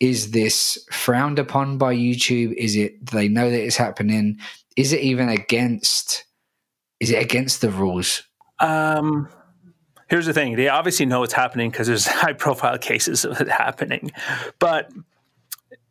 is 0.00 0.30
this 0.32 0.86
frowned 0.90 1.38
upon 1.38 1.78
by 1.78 1.94
YouTube? 1.94 2.52
Is 2.54 2.76
it 2.76 3.06
they 3.06 3.28
know 3.28 3.50
that 3.50 3.64
it's 3.64 3.76
happening? 3.76 4.38
Is 4.76 4.92
it 4.92 5.00
even 5.00 5.28
against? 5.28 6.24
Is 7.00 7.10
it 7.10 7.22
against 7.22 7.60
the 7.60 7.70
rules? 7.70 8.22
Um, 8.58 9.28
here's 10.08 10.26
the 10.26 10.32
thing: 10.34 10.56
they 10.56 10.68
obviously 10.68 11.06
know 11.06 11.22
it's 11.22 11.32
happening 11.32 11.70
because 11.70 11.86
there's 11.86 12.06
high-profile 12.06 12.78
cases 12.78 13.24
of 13.24 13.40
it 13.40 13.48
happening. 13.48 14.10
But 14.58 14.90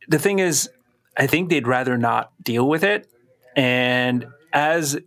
the 0.07 0.19
thing 0.19 0.39
is, 0.39 0.69
I 1.17 1.27
think 1.27 1.49
they'd 1.49 1.67
rather 1.67 1.97
not 1.97 2.31
deal 2.43 2.67
with 2.67 2.83
it. 2.83 3.07
And 3.55 4.27
as 4.53 4.97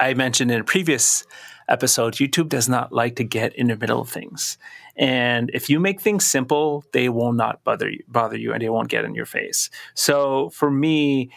I 0.00 0.14
mentioned 0.14 0.50
in 0.50 0.60
a 0.60 0.64
previous 0.64 1.24
episode, 1.68 2.14
YouTube 2.14 2.48
does 2.48 2.68
not 2.68 2.92
like 2.92 3.16
to 3.16 3.24
get 3.24 3.54
in 3.54 3.68
the 3.68 3.76
middle 3.76 4.00
of 4.00 4.08
things. 4.08 4.58
And 4.96 5.50
if 5.54 5.70
you 5.70 5.80
make 5.80 6.00
things 6.00 6.26
simple, 6.26 6.84
they 6.92 7.08
will 7.08 7.32
not 7.32 7.62
bother 7.64 7.88
you, 7.88 8.02
bother 8.08 8.36
you 8.36 8.52
and 8.52 8.62
they 8.62 8.68
won't 8.68 8.88
get 8.88 9.04
in 9.04 9.14
your 9.14 9.26
face. 9.26 9.70
So 9.94 10.50
for 10.50 10.70
me, 10.70 11.30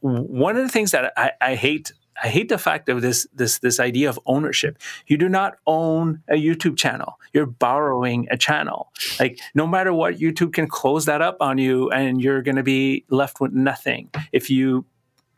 one 0.00 0.56
of 0.56 0.62
the 0.62 0.68
things 0.68 0.90
that 0.90 1.12
I, 1.16 1.32
I 1.40 1.54
hate 1.54 1.92
I 2.22 2.28
hate 2.28 2.48
the 2.48 2.58
fact 2.58 2.88
of 2.88 3.02
this 3.02 3.26
this 3.34 3.58
this 3.58 3.80
idea 3.80 4.08
of 4.08 4.20
ownership. 4.26 4.78
You 5.06 5.16
do 5.16 5.28
not 5.28 5.56
own 5.66 6.22
a 6.28 6.34
YouTube 6.34 6.76
channel. 6.76 7.18
You're 7.32 7.46
borrowing 7.46 8.28
a 8.30 8.36
channel. 8.36 8.92
Like 9.18 9.40
no 9.54 9.66
matter 9.66 9.92
what, 9.92 10.18
YouTube 10.18 10.52
can 10.52 10.68
close 10.68 11.06
that 11.06 11.22
up 11.22 11.38
on 11.40 11.58
you, 11.58 11.90
and 11.90 12.22
you're 12.22 12.42
going 12.42 12.56
to 12.56 12.62
be 12.62 13.04
left 13.08 13.40
with 13.40 13.52
nothing 13.52 14.10
if 14.32 14.48
you 14.48 14.84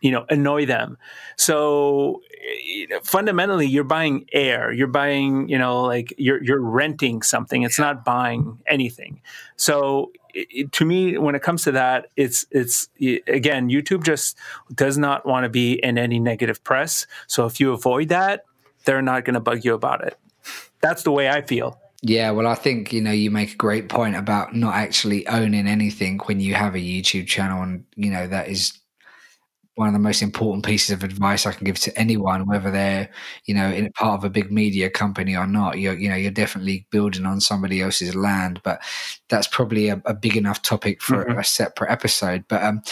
you 0.07 0.13
know 0.13 0.25
annoy 0.31 0.67
them. 0.67 0.97
So 1.37 2.23
eh, 2.31 2.99
fundamentally 3.03 3.67
you're 3.67 3.83
buying 3.83 4.27
air. 4.33 4.73
You're 4.73 4.87
buying 4.87 5.49
you 5.49 5.59
know 5.59 5.83
like 5.83 6.15
you're 6.17 6.43
you're 6.43 6.61
renting 6.61 7.23
something. 7.23 7.63
It's 7.63 7.79
not 7.79 8.05
buying 8.05 8.59
anything. 8.69 9.21
So 9.57 10.13
it, 10.33 10.71
to 10.73 10.85
me 10.85 11.19
when 11.19 11.35
it 11.35 11.43
comes 11.43 11.65
to 11.65 11.73
that 11.73 12.07
it's 12.15 12.45
it's 12.51 12.89
again 13.27 13.71
youtube 13.71 14.05
just 14.05 14.37
does 14.75 14.99
not 14.99 15.25
want 15.25 15.45
to 15.45 15.49
be 15.49 15.73
in 15.83 15.99
any 15.99 16.21
negative 16.21 16.63
press. 16.63 17.07
So 17.27 17.47
if 17.47 17.59
you 17.59 17.73
avoid 17.73 18.09
that 18.11 18.45
they're 18.85 19.03
not 19.03 19.25
going 19.25 19.35
to 19.35 19.41
bug 19.41 19.65
you 19.65 19.75
about 19.75 20.07
it. 20.07 20.17
That's 20.81 21.03
the 21.03 21.11
way 21.11 21.29
i 21.29 21.43
feel. 21.43 21.81
Yeah, 22.03 22.31
well, 22.31 22.47
I 22.47 22.55
think 22.55 22.93
you 22.93 23.01
know 23.01 23.11
you 23.11 23.31
make 23.31 23.55
a 23.55 23.57
great 23.57 23.89
point 23.89 24.15
about 24.15 24.55
not 24.55 24.75
actually 24.75 25.27
owning 25.27 25.67
anything 25.67 26.21
when 26.27 26.39
you 26.39 26.55
have 26.55 26.75
a 26.75 26.79
YouTube 26.79 27.27
channel, 27.27 27.63
and 27.63 27.85
you 27.97 28.11
know 28.11 28.29
that 28.29 28.49
is 28.49 28.79
one 29.77 29.89
of 29.89 29.93
the 29.93 30.01
most 30.01 30.23
important 30.23 30.65
pieces 30.65 30.91
of 30.91 31.05
advice 31.05 31.47
I 31.47 31.53
can 31.53 31.65
give 31.65 31.79
to 31.81 31.99
anyone, 31.99 32.47
whether 32.47 32.71
they're, 32.71 33.11
you 33.45 33.55
know, 33.55 33.69
in 33.69 33.93
part 33.93 34.19
of 34.19 34.25
a 34.25 34.31
big 34.31 34.51
media 34.51 34.89
company 34.89 35.37
or 35.37 35.47
not. 35.47 35.79
You're, 35.79 35.99
you 35.99 36.09
know, 36.09 36.17
you're 36.17 36.31
definitely 36.31 36.87
building 36.91 37.27
on 37.27 37.43
somebody 37.43 37.83
else's 37.83 38.15
land, 38.15 38.61
but 38.65 38.83
that's 39.29 39.47
probably 39.47 39.89
a, 39.89 40.01
a 40.07 40.15
big 40.15 40.35
enough 40.35 40.63
topic 40.63 41.03
for 41.03 41.27
mm-hmm. 41.27 41.39
a 41.39 41.45
separate 41.45 41.93
episode. 41.93 42.45
But 42.49 42.63
um, 42.63 42.83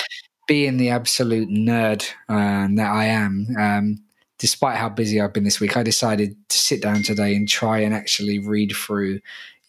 being 0.47 0.77
the 0.77 0.91
absolute 0.91 1.49
nerd 1.49 2.07
um, 2.29 2.77
that 2.77 2.93
I 2.93 3.07
am, 3.07 3.47
um, 3.59 4.05
despite 4.39 4.77
how 4.77 4.91
busy 4.91 5.23
I've 5.23 5.33
been 5.33 5.45
this 5.45 5.61
week, 5.61 5.79
I 5.79 5.83
decided 5.83 6.37
to 6.51 6.59
sit 6.59 6.83
down 6.83 7.03
today 7.03 7.35
and 7.35 7.49
try 7.49 7.79
and 7.79 7.95
actually 7.95 8.39
read 8.41 8.73
through 8.73 9.21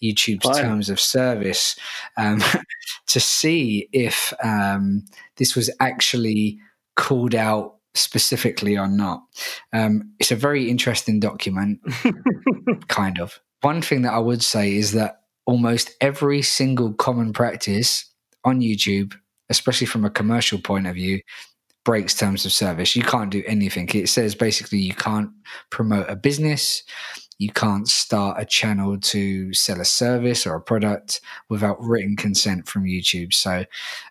YouTube's 0.04 0.44
Fine. 0.44 0.64
terms 0.64 0.90
of 0.90 1.00
service 1.00 1.78
um, 2.18 2.42
to 3.08 3.22
see 3.22 3.88
if 3.94 4.34
um, 4.44 5.06
this 5.38 5.56
was 5.56 5.70
actually 5.80 6.60
called 6.96 7.36
out 7.36 7.76
specifically 7.94 8.78
or 8.78 8.88
not. 8.88 9.24
Um, 9.74 10.14
it's 10.20 10.32
a 10.32 10.36
very 10.36 10.70
interesting 10.70 11.20
document, 11.20 11.80
kind 12.88 13.20
of. 13.20 13.40
One 13.62 13.82
thing 13.82 14.04
that 14.04 14.14
I 14.14 14.20
would 14.20 14.44
say 14.44 14.76
is 14.76 14.92
that 14.92 15.22
almost 15.46 15.92
every 16.02 16.42
single 16.42 16.94
common 16.94 17.34
practice 17.34 18.06
on 18.44 18.60
YouTube, 18.60 19.14
especially 19.50 19.88
from 19.88 20.06
a 20.06 20.10
commercial 20.10 20.60
point 20.60 20.88
of 20.88 20.96
view, 20.96 21.22
breaks 21.84 22.16
terms 22.16 22.46
of 22.46 22.52
service. 22.52 22.96
You 22.96 23.04
can't 23.04 23.30
do 23.30 23.44
anything. 23.46 23.88
It 23.94 24.10
says 24.10 24.36
basically 24.36 24.80
you 24.80 24.94
can't 24.94 25.30
promote 25.70 26.10
a 26.10 26.16
business, 26.16 26.84
you 27.38 27.52
can't 27.52 27.88
start 27.88 28.40
a 28.40 28.46
channel 28.46 28.98
to 28.98 29.54
sell 29.54 29.82
a 29.82 29.86
service 29.86 30.46
or 30.48 30.56
a 30.56 30.62
product 30.62 31.22
without 31.50 31.82
written 31.82 32.16
consent 32.16 32.68
from 32.68 32.86
YouTube. 32.86 33.34
So, 33.34 33.66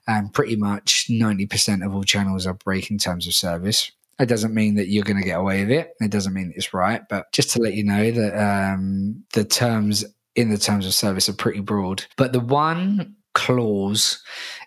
um, 0.06 0.28
pretty 0.28 0.56
much 0.56 1.06
90% 1.08 1.84
of 1.84 1.94
all 1.94 2.02
channels 2.02 2.46
are 2.46 2.54
breaking 2.54 2.98
terms 2.98 3.26
of 3.26 3.34
service. 3.34 3.90
It 4.20 4.26
doesn't 4.26 4.54
mean 4.54 4.76
that 4.76 4.88
you're 4.88 5.04
going 5.04 5.20
to 5.20 5.26
get 5.26 5.40
away 5.40 5.62
with 5.62 5.72
it. 5.72 5.94
It 6.00 6.10
doesn't 6.10 6.34
mean 6.34 6.52
it's 6.54 6.74
right. 6.74 7.02
But 7.08 7.32
just 7.32 7.50
to 7.50 7.62
let 7.62 7.74
you 7.74 7.84
know 7.84 8.10
that 8.10 8.38
um, 8.38 9.24
the 9.32 9.44
terms 9.44 10.04
in 10.36 10.50
the 10.50 10.58
terms 10.58 10.86
of 10.86 10.94
service 10.94 11.28
are 11.28 11.34
pretty 11.34 11.60
broad. 11.60 12.04
But 12.16 12.32
the 12.32 12.40
one 12.40 13.16
clause 13.34 14.22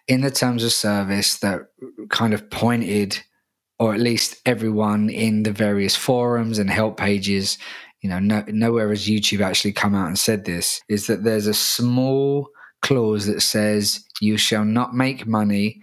in 0.08 0.22
the 0.22 0.32
terms 0.32 0.64
of 0.64 0.74
service 0.74 1.40
that 1.40 1.62
kind 2.10 2.34
of 2.34 2.50
pointed, 2.50 3.20
or 3.80 3.94
at 3.94 4.00
least 4.00 4.42
everyone 4.46 5.10
in 5.10 5.44
the 5.44 5.52
various 5.52 5.96
forums 5.96 6.60
and 6.60 6.70
help 6.70 6.98
pages 6.98 7.58
you 8.02 8.10
know, 8.10 8.20
no, 8.20 8.44
nowhere 8.48 8.90
has 8.90 9.08
YouTube 9.08 9.42
actually 9.42 9.74
come 9.74 9.96
out 9.96 10.08
and 10.08 10.20
said 10.20 10.46
this, 10.46 10.82
is 10.90 11.08
that 11.08 11.24
there's 11.24 11.48
a 11.48 11.54
small 11.54 12.50
clause 12.82 13.26
that 13.26 13.42
says 13.42 14.06
you 14.22 14.38
shall 14.38 14.66
not 14.66 14.94
make 14.94 15.26
money 15.26 15.82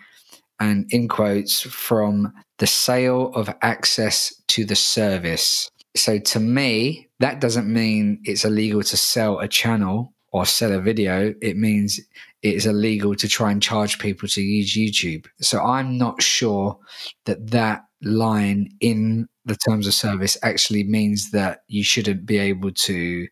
and 0.61 0.87
in 0.91 1.09
quotes 1.09 1.61
from 1.63 2.33
the 2.59 2.67
sale 2.67 3.33
of 3.35 3.53
access 3.63 4.35
to 4.49 4.65
the 4.65 4.77
service. 4.77 5.71
So 5.97 6.19
to 6.19 6.41
me, 6.41 7.09
that 7.21 7.41
doesn't 7.41 7.73
mean 7.73 8.21
it's 8.25 8.45
illegal 8.45 8.83
to 8.83 8.97
sell 8.97 9.41
a 9.41 9.49
channel 9.49 10.13
or 10.33 10.47
sell 10.47 10.73
a 10.73 10.81
video. 10.81 11.35
It 11.43 11.57
means 11.57 12.01
it 12.43 12.55
is 12.55 12.67
illegal 12.67 13.15
to 13.17 13.29
try 13.29 13.51
and 13.51 13.63
charge 13.63 13.99
people 13.99 14.29
to 14.29 14.43
use 14.43 14.77
YouTube. 14.77 15.27
So 15.41 15.63
I'm 15.63 15.97
not 15.97 16.23
sure 16.23 16.79
that 17.27 17.51
that 17.51 17.85
line 18.05 18.71
in 18.81 19.29
the 19.45 19.57
terms 19.57 19.87
of 19.87 19.95
service 19.95 20.37
actually 20.43 20.85
means 20.85 21.31
that 21.33 21.63
you 21.69 21.85
shouldn't 21.85 22.25
be 22.25 22.39
able 22.39 22.71
to 22.71 23.29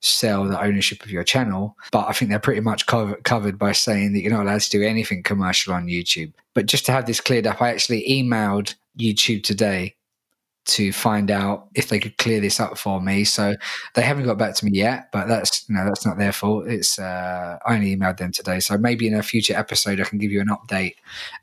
sell 0.00 0.44
the 0.44 0.62
ownership 0.62 1.02
of 1.02 1.10
your 1.10 1.24
channel. 1.24 1.76
But 1.90 2.08
I 2.08 2.12
think 2.12 2.30
they're 2.30 2.38
pretty 2.38 2.60
much 2.60 2.86
cover- 2.86 3.16
covered 3.24 3.58
by 3.58 3.72
saying 3.72 4.12
that 4.12 4.20
you're 4.20 4.32
not 4.32 4.44
allowed 4.44 4.60
to 4.60 4.70
do 4.70 4.82
anything 4.82 5.22
commercial 5.22 5.72
on 5.72 5.86
YouTube. 5.86 6.32
But 6.52 6.66
just 6.66 6.84
to 6.86 6.92
have 6.92 7.06
this 7.06 7.20
cleared 7.20 7.46
up, 7.46 7.62
I 7.62 7.70
actually 7.70 8.06
emailed 8.08 8.74
YouTube 8.98 9.42
today 9.42 9.96
to 10.66 10.92
find 10.92 11.30
out 11.30 11.68
if 11.74 11.88
they 11.88 11.98
could 11.98 12.16
clear 12.18 12.40
this 12.40 12.58
up 12.58 12.78
for 12.78 13.00
me. 13.00 13.24
So 13.24 13.54
they 13.94 14.02
haven't 14.02 14.24
got 14.24 14.38
back 14.38 14.54
to 14.56 14.64
me 14.64 14.72
yet, 14.72 15.10
but 15.12 15.28
that's 15.28 15.68
no, 15.68 15.84
that's 15.84 16.06
not 16.06 16.18
their 16.18 16.32
fault. 16.32 16.66
It's 16.66 16.98
uh, 16.98 17.58
I 17.64 17.74
only 17.74 17.96
emailed 17.96 18.16
them 18.18 18.32
today, 18.32 18.60
so 18.60 18.78
maybe 18.78 19.06
in 19.06 19.14
a 19.14 19.22
future 19.22 19.56
episode 19.56 20.00
I 20.00 20.04
can 20.04 20.18
give 20.18 20.30
you 20.30 20.40
an 20.40 20.48
update 20.48 20.94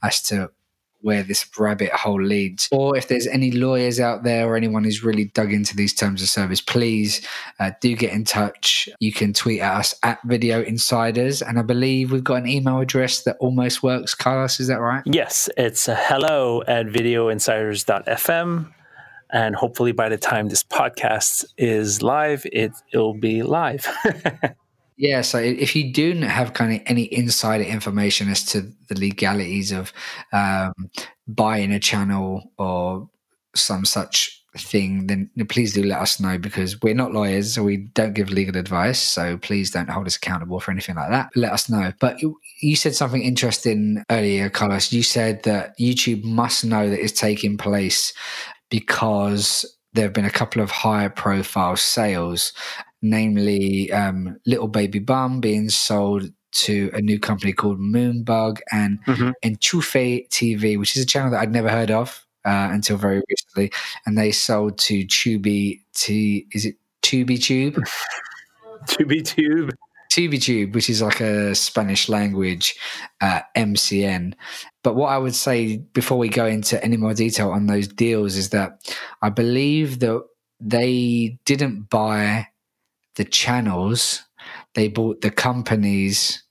as 0.01 0.21
to 0.23 0.51
where 1.01 1.23
this 1.23 1.45
rabbit 1.57 1.91
hole 1.91 2.21
leads. 2.21 2.67
Or 2.71 2.97
if 2.97 3.07
there's 3.07 3.27
any 3.27 3.51
lawyers 3.51 3.99
out 3.99 4.23
there 4.23 4.47
or 4.47 4.55
anyone 4.55 4.83
who's 4.83 5.03
really 5.03 5.25
dug 5.25 5.51
into 5.51 5.75
these 5.75 5.93
terms 5.93 6.21
of 6.21 6.29
service, 6.29 6.61
please 6.61 7.25
uh, 7.59 7.71
do 7.81 7.95
get 7.95 8.13
in 8.13 8.23
touch. 8.23 8.89
You 8.99 9.11
can 9.11 9.33
tweet 9.33 9.61
at 9.61 9.77
us 9.77 9.95
at 10.03 10.19
Video 10.25 10.61
Insiders. 10.61 11.41
And 11.41 11.59
I 11.59 11.63
believe 11.63 12.11
we've 12.11 12.23
got 12.23 12.35
an 12.35 12.47
email 12.47 12.79
address 12.79 13.23
that 13.23 13.37
almost 13.39 13.83
works. 13.83 14.15
Carlos, 14.15 14.59
is 14.59 14.67
that 14.67 14.79
right? 14.79 15.03
Yes, 15.05 15.49
it's 15.57 15.87
hello 15.87 16.63
at 16.67 16.87
videoinsiders.fm. 16.87 18.71
And 19.33 19.55
hopefully 19.55 19.93
by 19.93 20.09
the 20.09 20.17
time 20.17 20.49
this 20.49 20.63
podcast 20.63 21.45
is 21.57 22.01
live, 22.01 22.45
it, 22.51 22.73
it'll 22.91 23.13
be 23.13 23.43
live. 23.43 23.87
Yeah, 25.01 25.21
so 25.21 25.39
if 25.39 25.75
you 25.75 25.91
do 25.91 26.13
not 26.13 26.29
have 26.29 26.53
kind 26.53 26.73
of 26.75 26.81
any 26.85 27.11
insider 27.11 27.63
information 27.63 28.29
as 28.29 28.43
to 28.51 28.71
the 28.87 28.93
legalities 28.93 29.71
of 29.71 29.91
um, 30.31 30.73
buying 31.27 31.71
a 31.71 31.79
channel 31.79 32.51
or 32.59 33.09
some 33.55 33.83
such 33.83 34.43
thing, 34.55 35.07
then 35.07 35.31
please 35.49 35.73
do 35.73 35.81
let 35.81 36.01
us 36.01 36.19
know 36.19 36.37
because 36.37 36.79
we're 36.83 36.93
not 36.93 37.13
lawyers, 37.13 37.55
so 37.55 37.63
we 37.63 37.77
don't 37.95 38.13
give 38.13 38.29
legal 38.29 38.55
advice. 38.55 38.99
So 39.01 39.37
please 39.37 39.71
don't 39.71 39.89
hold 39.89 40.05
us 40.05 40.17
accountable 40.17 40.59
for 40.59 40.69
anything 40.69 40.97
like 40.97 41.09
that. 41.09 41.31
Let 41.35 41.51
us 41.51 41.67
know. 41.67 41.91
But 41.99 42.21
you 42.61 42.75
said 42.75 42.93
something 42.93 43.23
interesting 43.23 44.03
earlier, 44.11 44.51
Carlos. 44.51 44.93
You 44.93 45.01
said 45.01 45.41
that 45.45 45.75
YouTube 45.79 46.23
must 46.23 46.63
know 46.63 46.91
that 46.91 47.03
it's 47.03 47.19
taking 47.19 47.57
place 47.57 48.13
because 48.69 49.65
there 49.93 50.03
have 50.03 50.13
been 50.13 50.25
a 50.25 50.29
couple 50.29 50.61
of 50.61 50.69
higher 50.69 51.09
profile 51.09 51.75
sales 51.75 52.53
namely 53.01 53.91
um, 53.91 54.37
Little 54.45 54.67
Baby 54.67 54.99
Bum 54.99 55.39
being 55.39 55.69
sold 55.69 56.31
to 56.51 56.91
a 56.93 57.01
new 57.01 57.19
company 57.19 57.53
called 57.53 57.79
Moonbug 57.79 58.59
and 58.71 59.03
mm-hmm. 59.05 59.31
Enchufe 59.43 60.27
TV, 60.29 60.77
which 60.77 60.95
is 60.95 61.03
a 61.03 61.05
channel 61.05 61.31
that 61.31 61.39
I'd 61.39 61.51
never 61.51 61.69
heard 61.69 61.91
of 61.91 62.25
uh, 62.45 62.69
until 62.71 62.97
very 62.97 63.21
recently. 63.29 63.71
And 64.05 64.17
they 64.17 64.31
sold 64.31 64.77
to 64.79 65.05
Tubi 65.05 65.81
T. 65.93 66.47
Is 66.51 66.65
it 66.65 66.75
Tubi 67.01 67.41
Tube? 67.41 67.75
Tubi 68.87 69.25
Tube. 69.25 69.71
Tubi 70.11 70.41
Tube, 70.41 70.75
which 70.75 70.89
is 70.89 71.01
like 71.01 71.21
a 71.21 71.55
Spanish 71.55 72.09
language 72.09 72.75
uh, 73.21 73.41
MCN. 73.55 74.33
But 74.83 74.95
what 74.95 75.07
I 75.07 75.17
would 75.17 75.35
say 75.35 75.77
before 75.77 76.17
we 76.17 76.27
go 76.27 76.45
into 76.45 76.83
any 76.83 76.97
more 76.97 77.13
detail 77.13 77.51
on 77.51 77.67
those 77.67 77.87
deals 77.87 78.35
is 78.35 78.49
that 78.49 78.93
I 79.21 79.29
believe 79.29 79.99
that 79.99 80.21
they 80.59 81.39
didn't 81.45 81.89
buy 81.89 82.47
the 83.15 83.25
channels, 83.25 84.23
they 84.75 84.87
bought 84.87 85.21
the 85.21 85.31
companies 85.31 86.43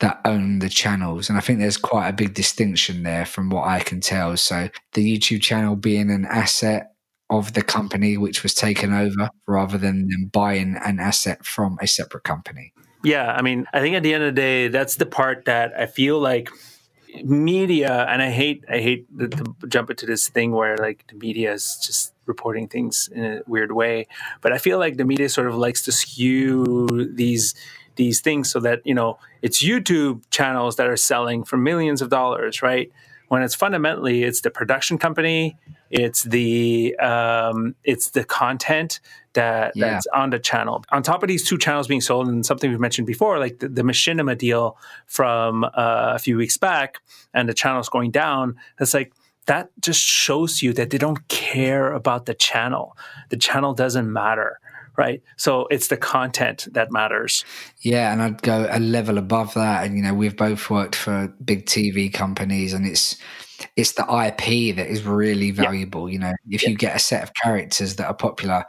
that 0.00 0.20
own 0.24 0.58
the 0.58 0.68
channels. 0.68 1.28
And 1.28 1.38
I 1.38 1.40
think 1.40 1.58
there's 1.58 1.78
quite 1.78 2.08
a 2.08 2.12
big 2.12 2.34
distinction 2.34 3.02
there 3.02 3.24
from 3.24 3.48
what 3.50 3.66
I 3.66 3.80
can 3.80 4.00
tell. 4.00 4.36
So 4.36 4.68
the 4.92 5.18
YouTube 5.18 5.40
channel 5.42 5.76
being 5.76 6.10
an 6.10 6.26
asset 6.26 6.88
of 7.30 7.54
the 7.54 7.62
company 7.62 8.16
which 8.16 8.42
was 8.42 8.54
taken 8.54 8.92
over 8.92 9.30
rather 9.48 9.78
than 9.78 10.08
them 10.08 10.30
buying 10.32 10.76
an 10.84 11.00
asset 11.00 11.44
from 11.44 11.76
a 11.80 11.86
separate 11.86 12.24
company. 12.24 12.72
Yeah, 13.04 13.32
I 13.32 13.42
mean, 13.42 13.66
I 13.72 13.80
think 13.80 13.96
at 13.96 14.02
the 14.02 14.14
end 14.14 14.22
of 14.22 14.34
the 14.34 14.40
day, 14.40 14.68
that's 14.68 14.96
the 14.96 15.06
part 15.06 15.44
that 15.46 15.72
I 15.78 15.86
feel 15.86 16.18
like 16.18 16.50
media, 17.24 18.06
and 18.08 18.22
I 18.22 18.30
hate, 18.30 18.64
I 18.68 18.78
hate 18.78 19.06
to, 19.18 19.28
to 19.28 19.66
jump 19.68 19.90
into 19.90 20.06
this 20.06 20.28
thing 20.28 20.52
where 20.52 20.76
like 20.76 21.04
the 21.08 21.16
media 21.16 21.52
is 21.52 21.78
just 21.84 22.14
reporting 22.26 22.68
things 22.68 23.08
in 23.12 23.24
a 23.24 23.40
weird 23.46 23.72
way. 23.72 24.06
But 24.40 24.52
I 24.52 24.58
feel 24.58 24.78
like 24.78 24.96
the 24.96 25.04
media 25.04 25.28
sort 25.28 25.46
of 25.46 25.56
likes 25.56 25.82
to 25.84 25.92
skew 25.92 27.10
these 27.12 27.54
these 27.96 28.20
things 28.20 28.50
so 28.50 28.60
that 28.60 28.82
you 28.84 28.94
know 28.94 29.18
it's 29.42 29.62
YouTube 29.62 30.22
channels 30.30 30.76
that 30.76 30.86
are 30.86 30.96
selling 30.96 31.44
for 31.44 31.56
millions 31.56 32.02
of 32.02 32.10
dollars, 32.10 32.62
right? 32.62 32.92
When 33.28 33.42
it's 33.42 33.54
fundamentally 33.54 34.22
it's 34.22 34.40
the 34.42 34.50
production 34.50 34.98
company, 34.98 35.56
it's 35.90 36.22
the 36.22 36.96
um, 36.96 37.74
it's 37.84 38.10
the 38.10 38.24
content 38.24 39.00
that 39.36 39.72
yeah. 39.74 39.92
that's 39.92 40.06
on 40.08 40.30
the 40.30 40.38
channel. 40.38 40.84
On 40.90 41.02
top 41.02 41.22
of 41.22 41.28
these 41.28 41.48
two 41.48 41.56
channels 41.56 41.86
being 41.86 42.00
sold, 42.00 42.26
and 42.28 42.44
something 42.44 42.68
we've 42.68 42.80
mentioned 42.80 43.06
before, 43.06 43.38
like 43.38 43.60
the, 43.60 43.68
the 43.68 43.82
Machinima 43.82 44.36
deal 44.36 44.76
from 45.06 45.64
uh, 45.64 45.70
a 46.14 46.18
few 46.18 46.36
weeks 46.36 46.56
back, 46.56 46.98
and 47.32 47.48
the 47.48 47.54
channels 47.54 47.88
going 47.88 48.10
down, 48.10 48.56
it's 48.80 48.92
like 48.92 49.12
that 49.46 49.70
just 49.80 50.00
shows 50.00 50.60
you 50.60 50.72
that 50.72 50.90
they 50.90 50.98
don't 50.98 51.26
care 51.28 51.92
about 51.92 52.26
the 52.26 52.34
channel. 52.34 52.96
The 53.28 53.36
channel 53.36 53.74
doesn't 53.74 54.12
matter, 54.12 54.58
right? 54.96 55.22
So 55.36 55.68
it's 55.70 55.88
the 55.88 55.96
content 55.96 56.66
that 56.72 56.90
matters. 56.90 57.44
Yeah, 57.80 58.12
and 58.12 58.20
I'd 58.20 58.42
go 58.42 58.66
a 58.70 58.80
level 58.80 59.18
above 59.18 59.54
that. 59.54 59.86
And 59.86 59.96
you 59.96 60.02
know, 60.02 60.14
we've 60.14 60.36
both 60.36 60.68
worked 60.68 60.96
for 60.96 61.32
big 61.44 61.66
TV 61.66 62.12
companies, 62.12 62.72
and 62.72 62.86
it's 62.86 63.16
it's 63.76 63.92
the 63.92 64.02
IP 64.02 64.76
that 64.76 64.88
is 64.88 65.04
really 65.04 65.50
valuable. 65.50 66.08
Yeah. 66.08 66.12
You 66.12 66.18
know, 66.18 66.32
if 66.50 66.62
yeah. 66.62 66.70
you 66.70 66.76
get 66.76 66.96
a 66.96 66.98
set 66.98 67.22
of 67.22 67.32
characters 67.34 67.96
that 67.96 68.06
are 68.06 68.14
popular, 68.14 68.64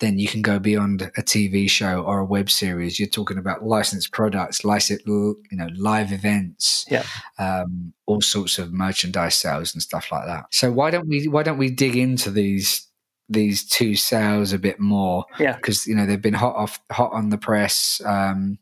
then 0.00 0.18
you 0.18 0.26
can 0.26 0.42
go 0.42 0.58
beyond 0.58 1.02
a 1.02 1.22
TV 1.22 1.70
show 1.70 2.02
or 2.02 2.18
a 2.18 2.24
web 2.24 2.50
series. 2.50 2.98
You're 2.98 3.08
talking 3.08 3.38
about 3.38 3.64
licensed 3.64 4.12
products, 4.12 4.64
licensed, 4.64 5.06
you 5.06 5.36
know, 5.52 5.68
live 5.76 6.12
events, 6.12 6.84
yeah. 6.90 7.04
um, 7.38 7.92
all 8.06 8.20
sorts 8.20 8.58
of 8.58 8.72
merchandise 8.72 9.36
sales 9.36 9.72
and 9.72 9.82
stuff 9.82 10.10
like 10.10 10.26
that. 10.26 10.46
So 10.50 10.72
why 10.72 10.90
don't 10.90 11.08
we 11.08 11.28
why 11.28 11.42
don't 11.42 11.58
we 11.58 11.70
dig 11.70 11.96
into 11.96 12.30
these 12.30 12.86
these 13.28 13.64
two 13.64 13.94
sales 13.94 14.52
a 14.52 14.58
bit 14.58 14.80
more? 14.80 15.24
Yeah, 15.38 15.56
because 15.56 15.86
you 15.86 15.94
know 15.94 16.06
they've 16.06 16.20
been 16.20 16.34
hot 16.34 16.56
off 16.56 16.80
hot 16.90 17.12
on 17.12 17.30
the 17.30 17.38
press. 17.38 18.00
Um, 18.04 18.58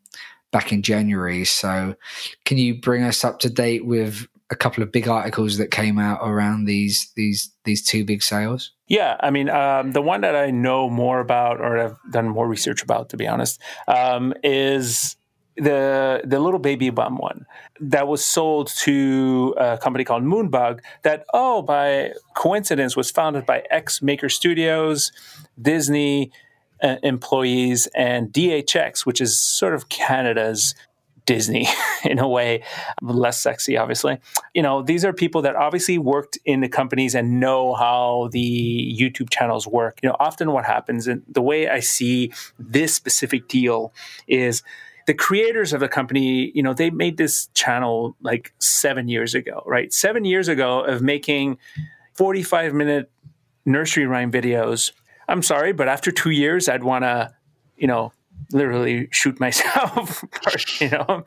back 0.52 0.70
in 0.70 0.82
January. 0.82 1.44
So, 1.46 1.96
can 2.44 2.58
you 2.58 2.78
bring 2.78 3.02
us 3.02 3.24
up 3.24 3.38
to 3.40 3.48
date 3.48 3.86
with 3.86 4.28
a 4.52 4.54
couple 4.54 4.82
of 4.82 4.92
big 4.92 5.08
articles 5.08 5.56
that 5.56 5.70
came 5.70 5.98
out 5.98 6.20
around 6.22 6.66
these 6.66 7.10
these 7.16 7.50
these 7.64 7.82
two 7.82 8.04
big 8.04 8.22
sales? 8.22 8.70
Yeah, 8.86 9.16
I 9.20 9.30
mean, 9.30 9.48
um, 9.48 9.92
the 9.92 10.02
one 10.02 10.20
that 10.20 10.36
I 10.36 10.50
know 10.50 10.90
more 10.90 11.20
about 11.20 11.60
or 11.60 11.78
have 11.78 11.96
done 12.10 12.28
more 12.28 12.46
research 12.46 12.82
about, 12.82 13.08
to 13.08 13.16
be 13.16 13.26
honest, 13.26 13.60
um, 13.88 14.34
is 14.44 15.16
the 15.56 16.20
the 16.24 16.38
little 16.38 16.60
baby 16.60 16.90
bum 16.90 17.16
one 17.16 17.46
that 17.80 18.06
was 18.06 18.22
sold 18.22 18.68
to 18.84 19.54
a 19.56 19.78
company 19.78 20.04
called 20.04 20.22
Moonbug. 20.22 20.80
That 21.02 21.24
oh, 21.32 21.62
by 21.62 22.12
coincidence, 22.36 22.94
was 22.94 23.10
founded 23.10 23.46
by 23.46 23.64
ex 23.70 24.02
Maker 24.02 24.28
Studios, 24.28 25.10
Disney. 25.60 26.30
Uh, 26.84 26.96
employees 27.04 27.86
and 27.94 28.32
DHX, 28.32 29.06
which 29.06 29.20
is 29.20 29.38
sort 29.38 29.72
of 29.72 29.88
Canada's 29.88 30.74
Disney 31.26 31.68
in 32.04 32.18
a 32.18 32.28
way, 32.28 32.62
less 33.00 33.40
sexy, 33.40 33.76
obviously. 33.76 34.18
You 34.54 34.62
know, 34.62 34.82
these 34.82 35.04
are 35.04 35.12
people 35.12 35.42
that 35.42 35.56
obviously 35.56 35.98
worked 35.98 36.38
in 36.44 36.60
the 36.60 36.68
companies 36.68 37.14
and 37.14 37.40
know 37.40 37.74
how 37.74 38.28
the 38.32 38.96
YouTube 38.98 39.30
channels 39.30 39.66
work. 39.66 40.00
You 40.02 40.08
know, 40.08 40.16
often 40.18 40.52
what 40.52 40.64
happens, 40.64 41.06
and 41.06 41.22
the 41.28 41.42
way 41.42 41.68
I 41.68 41.80
see 41.80 42.32
this 42.58 42.94
specific 42.94 43.48
deal 43.48 43.92
is 44.26 44.62
the 45.06 45.14
creators 45.14 45.72
of 45.72 45.80
the 45.80 45.88
company, 45.88 46.52
you 46.54 46.62
know, 46.62 46.74
they 46.74 46.90
made 46.90 47.16
this 47.16 47.48
channel 47.54 48.16
like 48.20 48.52
seven 48.58 49.08
years 49.08 49.34
ago, 49.34 49.62
right? 49.66 49.92
Seven 49.92 50.24
years 50.24 50.48
ago 50.48 50.84
of 50.84 51.02
making 51.02 51.58
45 52.14 52.72
minute 52.74 53.10
nursery 53.64 54.06
rhyme 54.06 54.30
videos. 54.30 54.92
I'm 55.28 55.42
sorry, 55.42 55.72
but 55.72 55.88
after 55.88 56.10
two 56.12 56.30
years, 56.30 56.68
I'd 56.68 56.84
want 56.84 57.04
to, 57.04 57.34
you 57.76 57.86
know, 57.86 58.12
literally 58.50 59.08
shoot 59.10 59.38
myself, 59.40 60.24
you 60.80 60.90
know, 60.90 61.24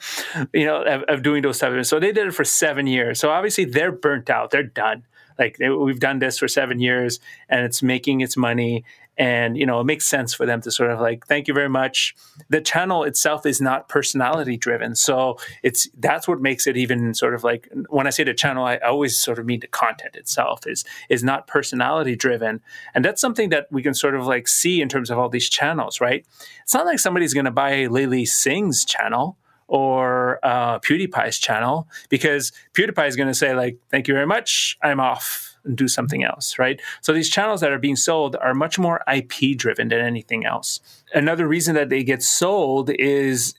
you 0.54 0.66
know, 0.66 0.84
of, 0.84 1.04
of, 1.04 1.24
doing 1.24 1.42
those 1.42 1.60
type 1.60 1.74
of. 1.74 1.88
So 1.88 2.00
they 2.00 2.12
did 2.12 2.28
it 2.28 2.34
for 2.34 2.44
seven 2.44 2.88
years. 2.88 3.20
So 3.20 3.30
obviously 3.30 3.66
they're 3.66 3.92
burnt 3.92 4.30
out. 4.30 4.52
They're 4.52 4.64
done. 4.64 5.04
Like 5.38 5.58
they, 5.58 5.70
we've 5.70 6.00
done 6.00 6.20
this 6.20 6.38
for 6.38 6.48
seven 6.48 6.80
years, 6.80 7.20
and 7.50 7.66
it's 7.66 7.84
making 7.84 8.22
its 8.22 8.38
money, 8.38 8.86
and 9.18 9.58
you 9.58 9.66
know 9.66 9.80
it 9.80 9.86
makes 9.86 10.06
sense 10.08 10.34
for 10.34 10.46
them 10.46 10.62
to 10.62 10.72
sort 10.72 10.92
of 10.92 11.00
like 11.00 11.26
thank 11.28 11.48
you 11.48 11.54
very 11.54 11.70
much. 11.70 12.16
The 12.50 12.62
channel 12.62 13.04
itself 13.04 13.46
is 13.46 13.62
not 13.62 13.90
personality 13.90 14.58
driven. 14.58 14.96
So 14.96 15.38
it's 15.64 15.88
that's 15.98 16.28
what 16.28 16.42
makes 16.42 16.68
it 16.68 16.78
even 16.78 17.14
sort 17.14 17.34
of 17.34 17.44
like 17.44 17.70
when 17.90 18.08
i 18.08 18.10
say 18.10 18.24
the 18.24 18.34
channel 18.34 18.66
i 18.66 18.78
always 18.78 19.18
sort 19.18 19.40
of 19.40 19.46
mean 19.46 19.60
the 19.60 19.68
content 19.68 20.16
itself 20.16 20.68
is 20.68 20.84
is 21.10 21.24
not 21.24 21.48
personality 21.48 22.16
driven. 22.16 22.62
And 22.94 23.04
that's 23.04 23.22
something 23.22 23.50
that 23.50 23.68
we 23.72 23.82
can 23.82 23.94
sort 23.94 24.16
of 24.16 24.26
like 24.26 24.48
see 24.48 24.82
in 24.82 24.90
terms 24.90 25.10
of 25.10 25.18
all 25.18 25.30
these 25.30 25.50
channels 25.50 25.96
right? 26.02 26.26
It's 26.64 26.74
not 26.74 26.86
like 26.86 27.00
somebody's 27.00 27.34
going 27.34 27.46
to 27.46 27.52
buy 27.52 27.88
Lilly 27.88 28.26
Singh's 28.26 28.86
channel 28.86 29.38
or 29.68 30.40
uh, 30.44 30.80
PewDiePie's 30.80 31.40
channel 31.40 31.88
because 32.10 32.52
PewDiePie 32.74 33.08
is 33.08 33.16
going 33.16 33.28
to 33.28 33.34
say 33.34 33.56
like, 33.56 33.78
"Thank 33.90 34.08
you 34.08 34.14
very 34.14 34.28
much, 34.28 34.78
I'm 34.82 35.00
off." 35.00 35.55
And 35.66 35.78
do 35.78 35.88
something 35.88 36.24
else, 36.24 36.58
right? 36.60 36.82
So 37.02 37.14
these 37.14 37.30
channels 37.30 37.62
that 37.62 37.72
are 37.72 37.80
being 37.80 37.96
sold 37.96 38.36
are 38.38 38.54
much 38.54 38.80
more 38.80 39.02
IP 39.12 39.58
driven 39.58 39.90
than 39.90 40.00
anything 40.00 40.46
else. 40.46 40.80
Another 41.14 41.48
reason 41.48 41.76
that 41.76 41.90
they 41.90 42.04
get 42.04 42.24
sold 42.24 42.90
is 42.92 43.56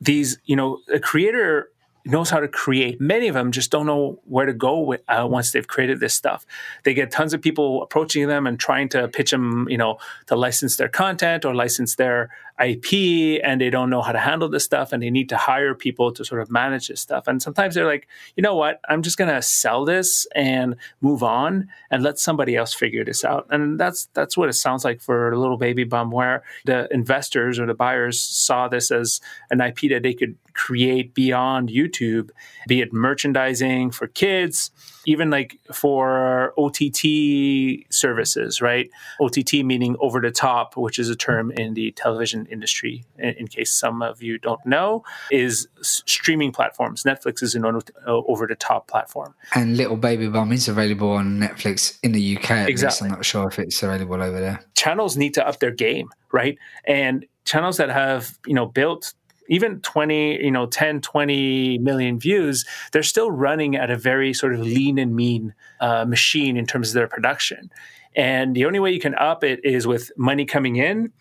these, 0.00 0.38
you 0.44 0.56
know, 0.56 0.78
a 0.92 1.00
creator 1.00 1.70
knows 2.04 2.30
how 2.30 2.40
to 2.40 2.48
create. 2.48 3.00
Many 3.00 3.28
of 3.28 3.34
them 3.34 3.52
just 3.52 3.70
don't 3.70 3.86
know 3.86 4.18
where 4.24 4.46
to 4.46 4.52
go 4.52 4.80
with, 4.80 5.02
uh, 5.08 5.26
once 5.28 5.52
they've 5.52 5.66
created 5.66 6.00
this 6.00 6.14
stuff. 6.14 6.46
They 6.84 6.94
get 6.94 7.10
tons 7.10 7.34
of 7.34 7.42
people 7.42 7.82
approaching 7.82 8.26
them 8.28 8.46
and 8.46 8.58
trying 8.58 8.88
to 8.90 9.08
pitch 9.08 9.30
them, 9.30 9.68
you 9.68 9.76
know, 9.76 9.98
to 10.26 10.36
license 10.36 10.76
their 10.76 10.88
content 10.88 11.44
or 11.44 11.54
license 11.54 11.96
their 11.96 12.30
IP, 12.60 13.40
and 13.44 13.60
they 13.60 13.70
don't 13.70 13.90
know 13.90 14.02
how 14.02 14.12
to 14.12 14.18
handle 14.18 14.48
this 14.48 14.64
stuff, 14.64 14.92
and 14.92 15.02
they 15.02 15.10
need 15.10 15.28
to 15.28 15.36
hire 15.36 15.74
people 15.74 16.12
to 16.12 16.24
sort 16.24 16.40
of 16.40 16.50
manage 16.50 16.88
this 16.88 17.00
stuff. 17.00 17.28
And 17.28 17.40
sometimes 17.40 17.74
they're 17.74 17.86
like, 17.86 18.08
you 18.36 18.42
know 18.42 18.56
what, 18.56 18.80
I'm 18.88 19.02
just 19.02 19.16
going 19.16 19.32
to 19.32 19.40
sell 19.42 19.84
this 19.84 20.26
and 20.34 20.76
move 21.00 21.22
on 21.22 21.68
and 21.90 22.02
let 22.02 22.18
somebody 22.18 22.56
else 22.56 22.74
figure 22.74 23.04
this 23.04 23.24
out. 23.24 23.46
And 23.50 23.78
that's 23.78 24.08
that's 24.14 24.36
what 24.36 24.48
it 24.48 24.54
sounds 24.54 24.84
like 24.84 25.00
for 25.00 25.30
a 25.30 25.38
Little 25.38 25.56
Baby 25.56 25.84
Bum, 25.84 26.10
where 26.10 26.42
the 26.64 26.92
investors 26.92 27.58
or 27.58 27.66
the 27.66 27.74
buyers 27.74 28.20
saw 28.20 28.68
this 28.68 28.90
as 28.90 29.20
an 29.50 29.60
IP 29.60 29.90
that 29.90 30.02
they 30.02 30.14
could 30.14 30.36
create 30.58 31.14
beyond 31.14 31.68
YouTube, 31.68 32.30
be 32.66 32.80
it 32.80 32.92
merchandising 32.92 33.92
for 33.92 34.08
kids, 34.08 34.72
even 35.06 35.30
like 35.30 35.58
for 35.72 36.52
OTT 36.58 37.86
services, 37.90 38.60
right? 38.60 38.90
OTT 39.20 39.64
meaning 39.64 39.96
over 40.00 40.20
the 40.20 40.32
top, 40.32 40.76
which 40.76 40.98
is 40.98 41.08
a 41.08 41.14
term 41.16 41.52
in 41.52 41.74
the 41.74 41.92
television 41.92 42.44
industry, 42.46 43.04
in, 43.18 43.46
case 43.46 43.72
some 43.72 44.02
of 44.02 44.20
you 44.20 44.36
don't 44.36 44.64
know, 44.66 45.04
is 45.30 45.68
streaming 45.80 46.50
platforms. 46.50 47.04
Netflix 47.04 47.40
is 47.42 47.54
an 47.54 47.64
uh, 47.64 47.80
over 48.06 48.46
the 48.46 48.56
top 48.56 48.88
platform. 48.88 49.34
And 49.54 49.76
Little 49.76 49.96
Baby 49.96 50.28
Bum 50.28 50.50
is 50.50 50.66
available 50.66 51.12
on 51.12 51.38
Netflix 51.38 51.98
in 52.02 52.12
the 52.12 52.36
UK. 52.36 52.68
exactly. 52.68 53.08
I'm 53.08 53.14
not 53.14 53.24
sure 53.24 53.46
if 53.46 53.60
it's 53.60 53.80
available 53.82 54.20
over 54.20 54.40
there. 54.40 54.60
Channels 54.74 55.16
need 55.16 55.34
to 55.34 55.46
up 55.46 55.60
their 55.60 55.70
game, 55.70 56.10
right? 56.32 56.58
And 56.84 57.24
channels 57.44 57.76
that 57.76 57.90
have, 57.90 58.38
you 58.44 58.54
know, 58.54 58.66
built 58.66 59.14
even 59.48 59.80
20 59.80 60.44
you 60.44 60.50
know 60.50 60.66
10 60.66 61.00
20 61.00 61.78
million 61.78 62.18
views 62.18 62.64
they're 62.92 63.02
still 63.02 63.30
running 63.30 63.76
at 63.76 63.90
a 63.90 63.96
very 63.96 64.32
sort 64.32 64.54
of 64.54 64.60
lean 64.60 64.98
and 64.98 65.14
mean 65.14 65.54
uh, 65.80 66.04
machine 66.04 66.56
in 66.56 66.66
terms 66.66 66.88
of 66.88 66.94
their 66.94 67.08
production. 67.08 67.70
And 68.16 68.54
the 68.54 68.64
only 68.64 68.78
way 68.78 68.90
you 68.92 69.00
can 69.00 69.14
up 69.14 69.44
it 69.44 69.60
is 69.64 69.86
with 69.86 70.10
money 70.16 70.44
coming 70.44 70.76
in 70.76 71.12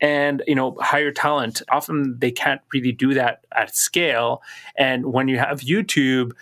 and 0.00 0.42
you 0.46 0.54
know 0.54 0.76
higher 0.80 1.12
talent. 1.12 1.62
Often 1.70 2.18
they 2.18 2.30
can't 2.30 2.60
really 2.72 2.92
do 2.92 3.14
that 3.14 3.44
at 3.54 3.74
scale. 3.74 4.42
And 4.76 5.12
when 5.12 5.28
you 5.28 5.38
have 5.38 5.60
youtube 5.60 6.32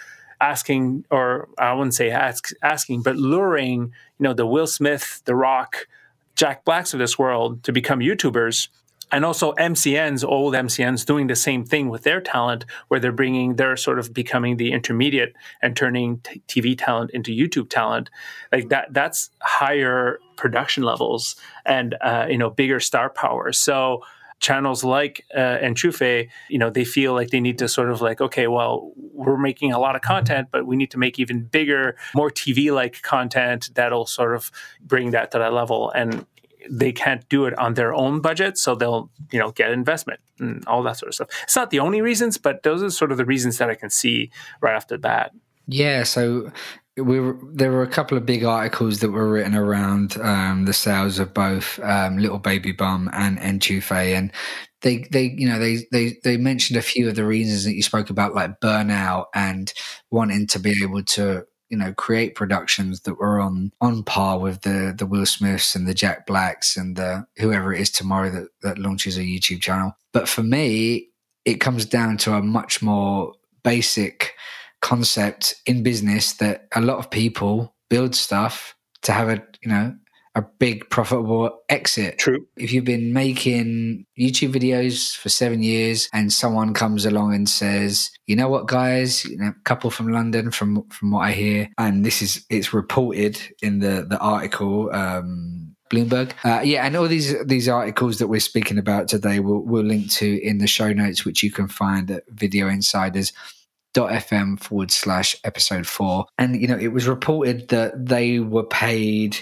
asking 0.40 1.04
or 1.10 1.48
i 1.58 1.72
wouldn't 1.72 1.94
say 1.94 2.10
ask, 2.10 2.50
asking 2.62 3.02
but 3.02 3.16
luring 3.16 3.82
you 3.82 4.24
know 4.24 4.32
the 4.32 4.46
will 4.46 4.66
smith 4.66 5.20
the 5.26 5.34
rock 5.34 5.86
jack 6.34 6.64
blacks 6.64 6.94
of 6.94 6.98
this 6.98 7.18
world 7.18 7.62
to 7.62 7.72
become 7.72 8.00
youtubers 8.00 8.68
and 9.12 9.24
also 9.24 9.52
MCNs, 9.54 10.24
old 10.24 10.54
MCNs, 10.54 11.04
doing 11.04 11.26
the 11.26 11.36
same 11.36 11.64
thing 11.64 11.88
with 11.88 12.02
their 12.02 12.20
talent, 12.20 12.64
where 12.88 13.00
they're 13.00 13.12
bringing, 13.12 13.56
they're 13.56 13.76
sort 13.76 13.98
of 13.98 14.14
becoming 14.14 14.56
the 14.56 14.72
intermediate 14.72 15.34
and 15.62 15.76
turning 15.76 16.20
t- 16.20 16.42
TV 16.48 16.78
talent 16.78 17.10
into 17.12 17.32
YouTube 17.32 17.68
talent. 17.68 18.10
Like 18.52 18.68
that, 18.68 18.92
that's 18.92 19.30
higher 19.40 20.20
production 20.36 20.82
levels 20.82 21.36
and 21.66 21.96
uh, 22.00 22.26
you 22.28 22.38
know 22.38 22.50
bigger 22.50 22.80
star 22.80 23.10
power. 23.10 23.52
So 23.52 24.02
channels 24.40 24.82
like 24.82 25.26
uh, 25.34 25.58
Enchufe, 25.58 26.28
you 26.48 26.58
know, 26.58 26.70
they 26.70 26.84
feel 26.84 27.12
like 27.12 27.28
they 27.28 27.40
need 27.40 27.58
to 27.58 27.68
sort 27.68 27.90
of 27.90 28.00
like, 28.00 28.20
okay, 28.20 28.46
well, 28.46 28.90
we're 28.96 29.36
making 29.36 29.72
a 29.72 29.78
lot 29.78 29.94
of 29.94 30.00
content, 30.00 30.48
but 30.50 30.66
we 30.66 30.76
need 30.76 30.90
to 30.90 30.98
make 30.98 31.18
even 31.18 31.44
bigger, 31.44 31.96
more 32.14 32.30
TV-like 32.30 33.02
content 33.02 33.70
that'll 33.74 34.06
sort 34.06 34.34
of 34.34 34.50
bring 34.80 35.10
that 35.10 35.30
to 35.32 35.38
that 35.38 35.52
level. 35.52 35.90
And 35.90 36.26
they 36.68 36.92
can't 36.92 37.28
do 37.28 37.46
it 37.46 37.58
on 37.58 37.74
their 37.74 37.94
own 37.94 38.20
budget, 38.20 38.58
so 38.58 38.74
they'll 38.74 39.10
you 39.30 39.38
know 39.38 39.52
get 39.52 39.70
investment 39.70 40.20
and 40.38 40.66
all 40.66 40.82
that 40.82 40.98
sort 40.98 41.08
of 41.08 41.14
stuff. 41.14 41.28
It's 41.44 41.56
not 41.56 41.70
the 41.70 41.80
only 41.80 42.00
reasons, 42.00 42.38
but 42.38 42.62
those 42.62 42.82
are 42.82 42.90
sort 42.90 43.12
of 43.12 43.18
the 43.18 43.24
reasons 43.24 43.58
that 43.58 43.70
I 43.70 43.74
can 43.74 43.90
see 43.90 44.30
right 44.60 44.74
off 44.74 44.88
the 44.88 44.98
bat. 44.98 45.32
Yeah, 45.66 46.02
so 46.02 46.50
we 46.96 47.20
were, 47.20 47.38
there 47.52 47.70
were 47.70 47.82
a 47.82 47.88
couple 47.88 48.18
of 48.18 48.26
big 48.26 48.44
articles 48.44 49.00
that 49.00 49.10
were 49.10 49.30
written 49.30 49.54
around 49.54 50.16
um, 50.20 50.64
the 50.64 50.72
sales 50.72 51.18
of 51.18 51.32
both 51.32 51.78
um, 51.80 52.18
Little 52.18 52.38
Baby 52.38 52.72
Bum 52.72 53.08
and 53.12 53.38
Enchufe, 53.38 53.92
and 53.92 54.32
they 54.82 55.06
they 55.10 55.34
you 55.36 55.48
know 55.48 55.58
they 55.58 55.86
they 55.92 56.16
they 56.24 56.36
mentioned 56.36 56.78
a 56.78 56.82
few 56.82 57.08
of 57.08 57.14
the 57.14 57.24
reasons 57.24 57.64
that 57.64 57.74
you 57.74 57.82
spoke 57.82 58.10
about, 58.10 58.34
like 58.34 58.60
burnout 58.60 59.26
and 59.34 59.72
wanting 60.10 60.46
to 60.48 60.58
be 60.58 60.74
able 60.82 61.02
to 61.04 61.44
you 61.70 61.76
know 61.76 61.94
create 61.94 62.34
productions 62.34 63.00
that 63.02 63.14
were 63.14 63.40
on 63.40 63.72
on 63.80 64.02
par 64.02 64.38
with 64.38 64.62
the 64.62 64.94
the 64.96 65.06
Will 65.06 65.24
Smiths 65.24 65.74
and 65.74 65.86
the 65.86 65.94
Jack 65.94 66.26
Blacks 66.26 66.76
and 66.76 66.96
the 66.96 67.26
whoever 67.38 67.72
it 67.72 67.80
is 67.80 67.90
tomorrow 67.90 68.30
that 68.30 68.48
that 68.62 68.78
launches 68.78 69.16
a 69.16 69.22
YouTube 69.22 69.62
channel. 69.62 69.96
But 70.12 70.28
for 70.28 70.42
me, 70.42 71.08
it 71.44 71.60
comes 71.60 71.86
down 71.86 72.18
to 72.18 72.34
a 72.34 72.42
much 72.42 72.82
more 72.82 73.34
basic 73.62 74.34
concept 74.82 75.54
in 75.66 75.82
business 75.82 76.34
that 76.34 76.66
a 76.74 76.80
lot 76.80 76.98
of 76.98 77.10
people 77.10 77.74
build 77.88 78.14
stuff 78.14 78.74
to 79.02 79.12
have 79.12 79.28
a 79.28 79.42
you 79.62 79.70
know 79.70 79.94
a 80.34 80.42
big 80.58 80.88
profitable 80.90 81.58
exit. 81.68 82.18
True. 82.18 82.46
If 82.56 82.72
you've 82.72 82.84
been 82.84 83.12
making 83.12 84.06
YouTube 84.18 84.52
videos 84.52 85.16
for 85.16 85.28
seven 85.28 85.62
years 85.62 86.08
and 86.12 86.32
someone 86.32 86.72
comes 86.72 87.04
along 87.04 87.34
and 87.34 87.48
says, 87.48 88.10
you 88.26 88.36
know 88.36 88.48
what, 88.48 88.68
guys, 88.68 89.24
you 89.24 89.36
know, 89.38 89.48
a 89.48 89.62
couple 89.64 89.90
from 89.90 90.08
London, 90.08 90.50
from 90.50 90.88
from 90.88 91.10
what 91.10 91.20
I 91.20 91.32
hear, 91.32 91.68
and 91.78 92.04
this 92.04 92.22
is 92.22 92.44
it's 92.48 92.72
reported 92.72 93.40
in 93.62 93.80
the 93.80 94.06
the 94.08 94.18
article. 94.18 94.90
Um, 94.92 95.76
Bloomberg, 95.90 96.30
uh, 96.44 96.60
yeah, 96.62 96.86
and 96.86 96.96
all 96.96 97.08
these 97.08 97.34
these 97.44 97.68
articles 97.68 98.20
that 98.20 98.28
we're 98.28 98.38
speaking 98.38 98.78
about 98.78 99.08
today, 99.08 99.40
we'll, 99.40 99.58
we'll 99.62 99.82
link 99.82 100.08
to 100.12 100.40
in 100.46 100.58
the 100.58 100.68
show 100.68 100.92
notes, 100.92 101.24
which 101.24 101.42
you 101.42 101.50
can 101.50 101.66
find 101.66 102.08
at 102.12 102.22
Video 102.28 102.68
Insiders 102.68 103.32
fm 103.94 104.60
forward 104.60 104.90
slash 104.90 105.36
episode 105.44 105.86
four. 105.86 106.26
And, 106.38 106.60
you 106.60 106.68
know, 106.68 106.78
it 106.78 106.92
was 106.92 107.08
reported 107.08 107.68
that 107.68 108.06
they 108.06 108.38
were 108.38 108.64
paid 108.64 109.36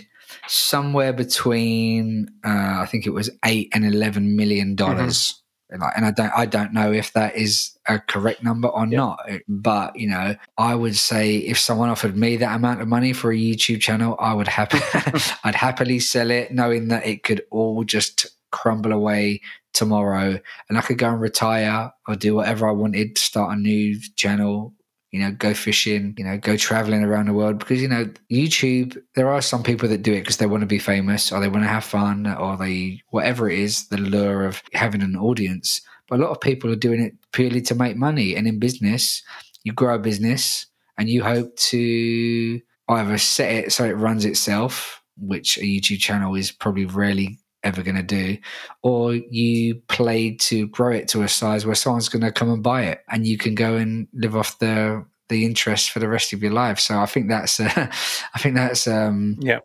somewhere 0.46 1.12
between, 1.12 2.28
uh, 2.44 2.80
I 2.80 2.86
think 2.86 3.06
it 3.06 3.10
was 3.10 3.30
eight 3.44 3.68
and 3.72 3.84
11 3.84 4.36
million 4.36 4.74
dollars. 4.74 5.18
Mm-hmm 5.18 5.38
and 5.70 6.06
I 6.06 6.10
don't 6.10 6.32
I 6.34 6.46
don't 6.46 6.72
know 6.72 6.92
if 6.92 7.12
that 7.12 7.36
is 7.36 7.76
a 7.86 7.98
correct 7.98 8.42
number 8.42 8.68
or 8.68 8.86
not. 8.86 9.20
But 9.48 9.96
you 9.96 10.08
know, 10.08 10.34
I 10.56 10.74
would 10.74 10.96
say 10.96 11.36
if 11.36 11.58
someone 11.58 11.90
offered 11.90 12.16
me 12.16 12.36
that 12.36 12.56
amount 12.56 12.80
of 12.80 12.88
money 12.88 13.12
for 13.12 13.30
a 13.30 13.36
YouTube 13.36 13.80
channel, 13.80 14.16
I 14.18 14.32
would 14.34 14.48
happy 14.48 14.78
I'd 15.44 15.54
happily 15.54 15.98
sell 16.00 16.30
it, 16.30 16.52
knowing 16.52 16.88
that 16.88 17.06
it 17.06 17.22
could 17.22 17.42
all 17.50 17.84
just 17.84 18.26
crumble 18.50 18.92
away 18.92 19.40
tomorrow, 19.74 20.40
and 20.68 20.78
I 20.78 20.80
could 20.80 20.98
go 20.98 21.10
and 21.10 21.20
retire 21.20 21.92
or 22.06 22.14
do 22.14 22.34
whatever 22.34 22.68
I 22.68 22.72
wanted, 22.72 23.16
to 23.16 23.22
start 23.22 23.56
a 23.56 23.60
new 23.60 24.00
channel, 24.16 24.74
you 25.10 25.20
know, 25.20 25.32
go 25.32 25.54
fishing, 25.54 26.14
you 26.18 26.24
know, 26.24 26.36
go 26.36 26.56
traveling 26.56 27.02
around 27.02 27.26
the 27.26 27.32
world. 27.32 27.58
Because, 27.58 27.80
you 27.80 27.88
know, 27.88 28.10
YouTube, 28.30 28.98
there 29.14 29.30
are 29.30 29.40
some 29.40 29.62
people 29.62 29.88
that 29.88 30.02
do 30.02 30.12
it 30.12 30.20
because 30.20 30.36
they 30.36 30.46
want 30.46 30.60
to 30.60 30.66
be 30.66 30.78
famous 30.78 31.32
or 31.32 31.40
they 31.40 31.48
want 31.48 31.64
to 31.64 31.68
have 31.68 31.84
fun 31.84 32.26
or 32.26 32.56
they, 32.56 33.00
whatever 33.08 33.48
it 33.48 33.58
is, 33.58 33.88
the 33.88 33.96
lure 33.96 34.44
of 34.44 34.62
having 34.74 35.02
an 35.02 35.16
audience. 35.16 35.80
But 36.08 36.20
a 36.20 36.22
lot 36.22 36.30
of 36.30 36.40
people 36.40 36.70
are 36.70 36.76
doing 36.76 37.00
it 37.00 37.14
purely 37.32 37.62
to 37.62 37.74
make 37.74 37.96
money. 37.96 38.36
And 38.36 38.46
in 38.46 38.58
business, 38.58 39.22
you 39.64 39.72
grow 39.72 39.94
a 39.94 39.98
business 39.98 40.66
and 40.98 41.08
you 41.08 41.22
hope 41.22 41.56
to 41.56 42.60
either 42.88 43.18
set 43.18 43.52
it 43.52 43.72
so 43.72 43.84
it 43.84 43.96
runs 43.96 44.24
itself, 44.24 45.02
which 45.16 45.58
a 45.58 45.62
YouTube 45.62 46.00
channel 46.00 46.34
is 46.34 46.50
probably 46.50 46.84
rarely 46.84 47.38
ever 47.64 47.82
going 47.82 47.96
to 47.96 48.02
do, 48.02 48.38
or 48.82 49.14
you 49.14 49.76
play 49.88 50.32
to 50.36 50.66
grow 50.68 50.92
it 50.92 51.08
to 51.08 51.22
a 51.22 51.28
size 51.28 51.66
where 51.66 51.74
someone's 51.74 52.08
going 52.08 52.22
to 52.22 52.32
come 52.32 52.50
and 52.50 52.62
buy 52.62 52.84
it, 52.84 53.02
and 53.10 53.26
you 53.26 53.38
can 53.38 53.54
go 53.54 53.76
and 53.76 54.08
live 54.12 54.36
off 54.36 54.58
the 54.58 55.04
the 55.28 55.44
interest 55.44 55.90
for 55.90 55.98
the 55.98 56.08
rest 56.08 56.32
of 56.32 56.42
your 56.42 56.52
life. 56.52 56.78
So 56.78 56.98
I 56.98 57.06
think 57.06 57.28
that's 57.28 57.60
uh, 57.60 57.68
I 58.34 58.38
think 58.38 58.54
that's 58.54 58.86
um, 58.86 59.36
yeah 59.40 59.60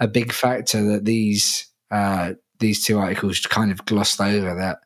a 0.00 0.08
big 0.08 0.32
factor 0.32 0.84
that 0.92 1.04
these 1.04 1.68
uh, 1.90 2.34
these 2.58 2.84
two 2.84 2.98
articles 2.98 3.40
kind 3.40 3.70
of 3.70 3.84
glossed 3.84 4.20
over 4.20 4.54
that 4.54 4.78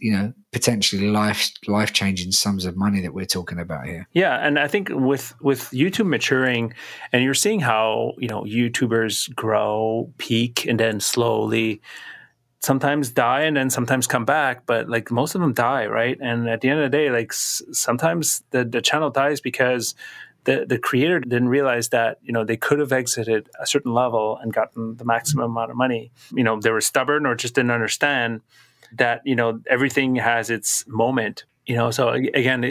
you 0.00 0.12
know 0.12 0.32
potentially 0.52 1.08
life 1.08 1.50
life 1.66 1.92
changing 1.92 2.32
sums 2.32 2.64
of 2.64 2.76
money 2.76 3.00
that 3.00 3.14
we're 3.14 3.24
talking 3.24 3.58
about 3.58 3.86
here. 3.86 4.06
Yeah 4.12 4.36
and 4.46 4.58
i 4.58 4.68
think 4.68 4.88
with 4.90 5.34
with 5.40 5.70
youtube 5.70 6.06
maturing 6.06 6.72
and 7.12 7.22
you're 7.24 7.34
seeing 7.34 7.60
how 7.60 8.12
you 8.18 8.28
know 8.28 8.42
youtubers 8.42 9.32
grow 9.34 10.10
peak 10.18 10.66
and 10.66 10.78
then 10.78 11.00
slowly 11.00 11.80
sometimes 12.60 13.10
die 13.10 13.42
and 13.42 13.56
then 13.56 13.68
sometimes 13.70 14.06
come 14.06 14.24
back 14.24 14.64
but 14.66 14.88
like 14.88 15.10
most 15.10 15.34
of 15.34 15.40
them 15.40 15.52
die 15.52 15.86
right? 15.86 16.18
And 16.20 16.48
at 16.48 16.60
the 16.62 16.68
end 16.70 16.80
of 16.80 16.90
the 16.90 16.96
day 16.96 17.10
like 17.10 17.32
s- 17.32 17.62
sometimes 17.72 18.42
the, 18.50 18.64
the 18.64 18.80
channel 18.80 19.10
dies 19.10 19.40
because 19.40 19.94
the, 20.44 20.64
the 20.66 20.78
creator 20.78 21.20
didn't 21.20 21.48
realize 21.48 21.88
that 21.90 22.18
you 22.22 22.32
know 22.32 22.44
they 22.44 22.56
could 22.56 22.78
have 22.78 22.92
exited 22.92 23.48
a 23.60 23.66
certain 23.66 23.92
level 23.92 24.38
and 24.42 24.52
gotten 24.52 24.96
the 24.96 25.04
maximum 25.04 25.50
amount 25.50 25.70
of 25.70 25.76
money. 25.76 26.12
You 26.34 26.44
know 26.44 26.60
they 26.60 26.70
were 26.70 26.80
stubborn 26.80 27.26
or 27.26 27.34
just 27.34 27.54
didn't 27.54 27.70
understand 27.70 28.42
that 28.92 29.22
you 29.24 29.36
know 29.36 29.60
everything 29.68 30.16
has 30.16 30.50
its 30.50 30.86
moment 30.86 31.44
you 31.66 31.76
know? 31.76 31.90
So 31.90 32.10
again 32.10 32.64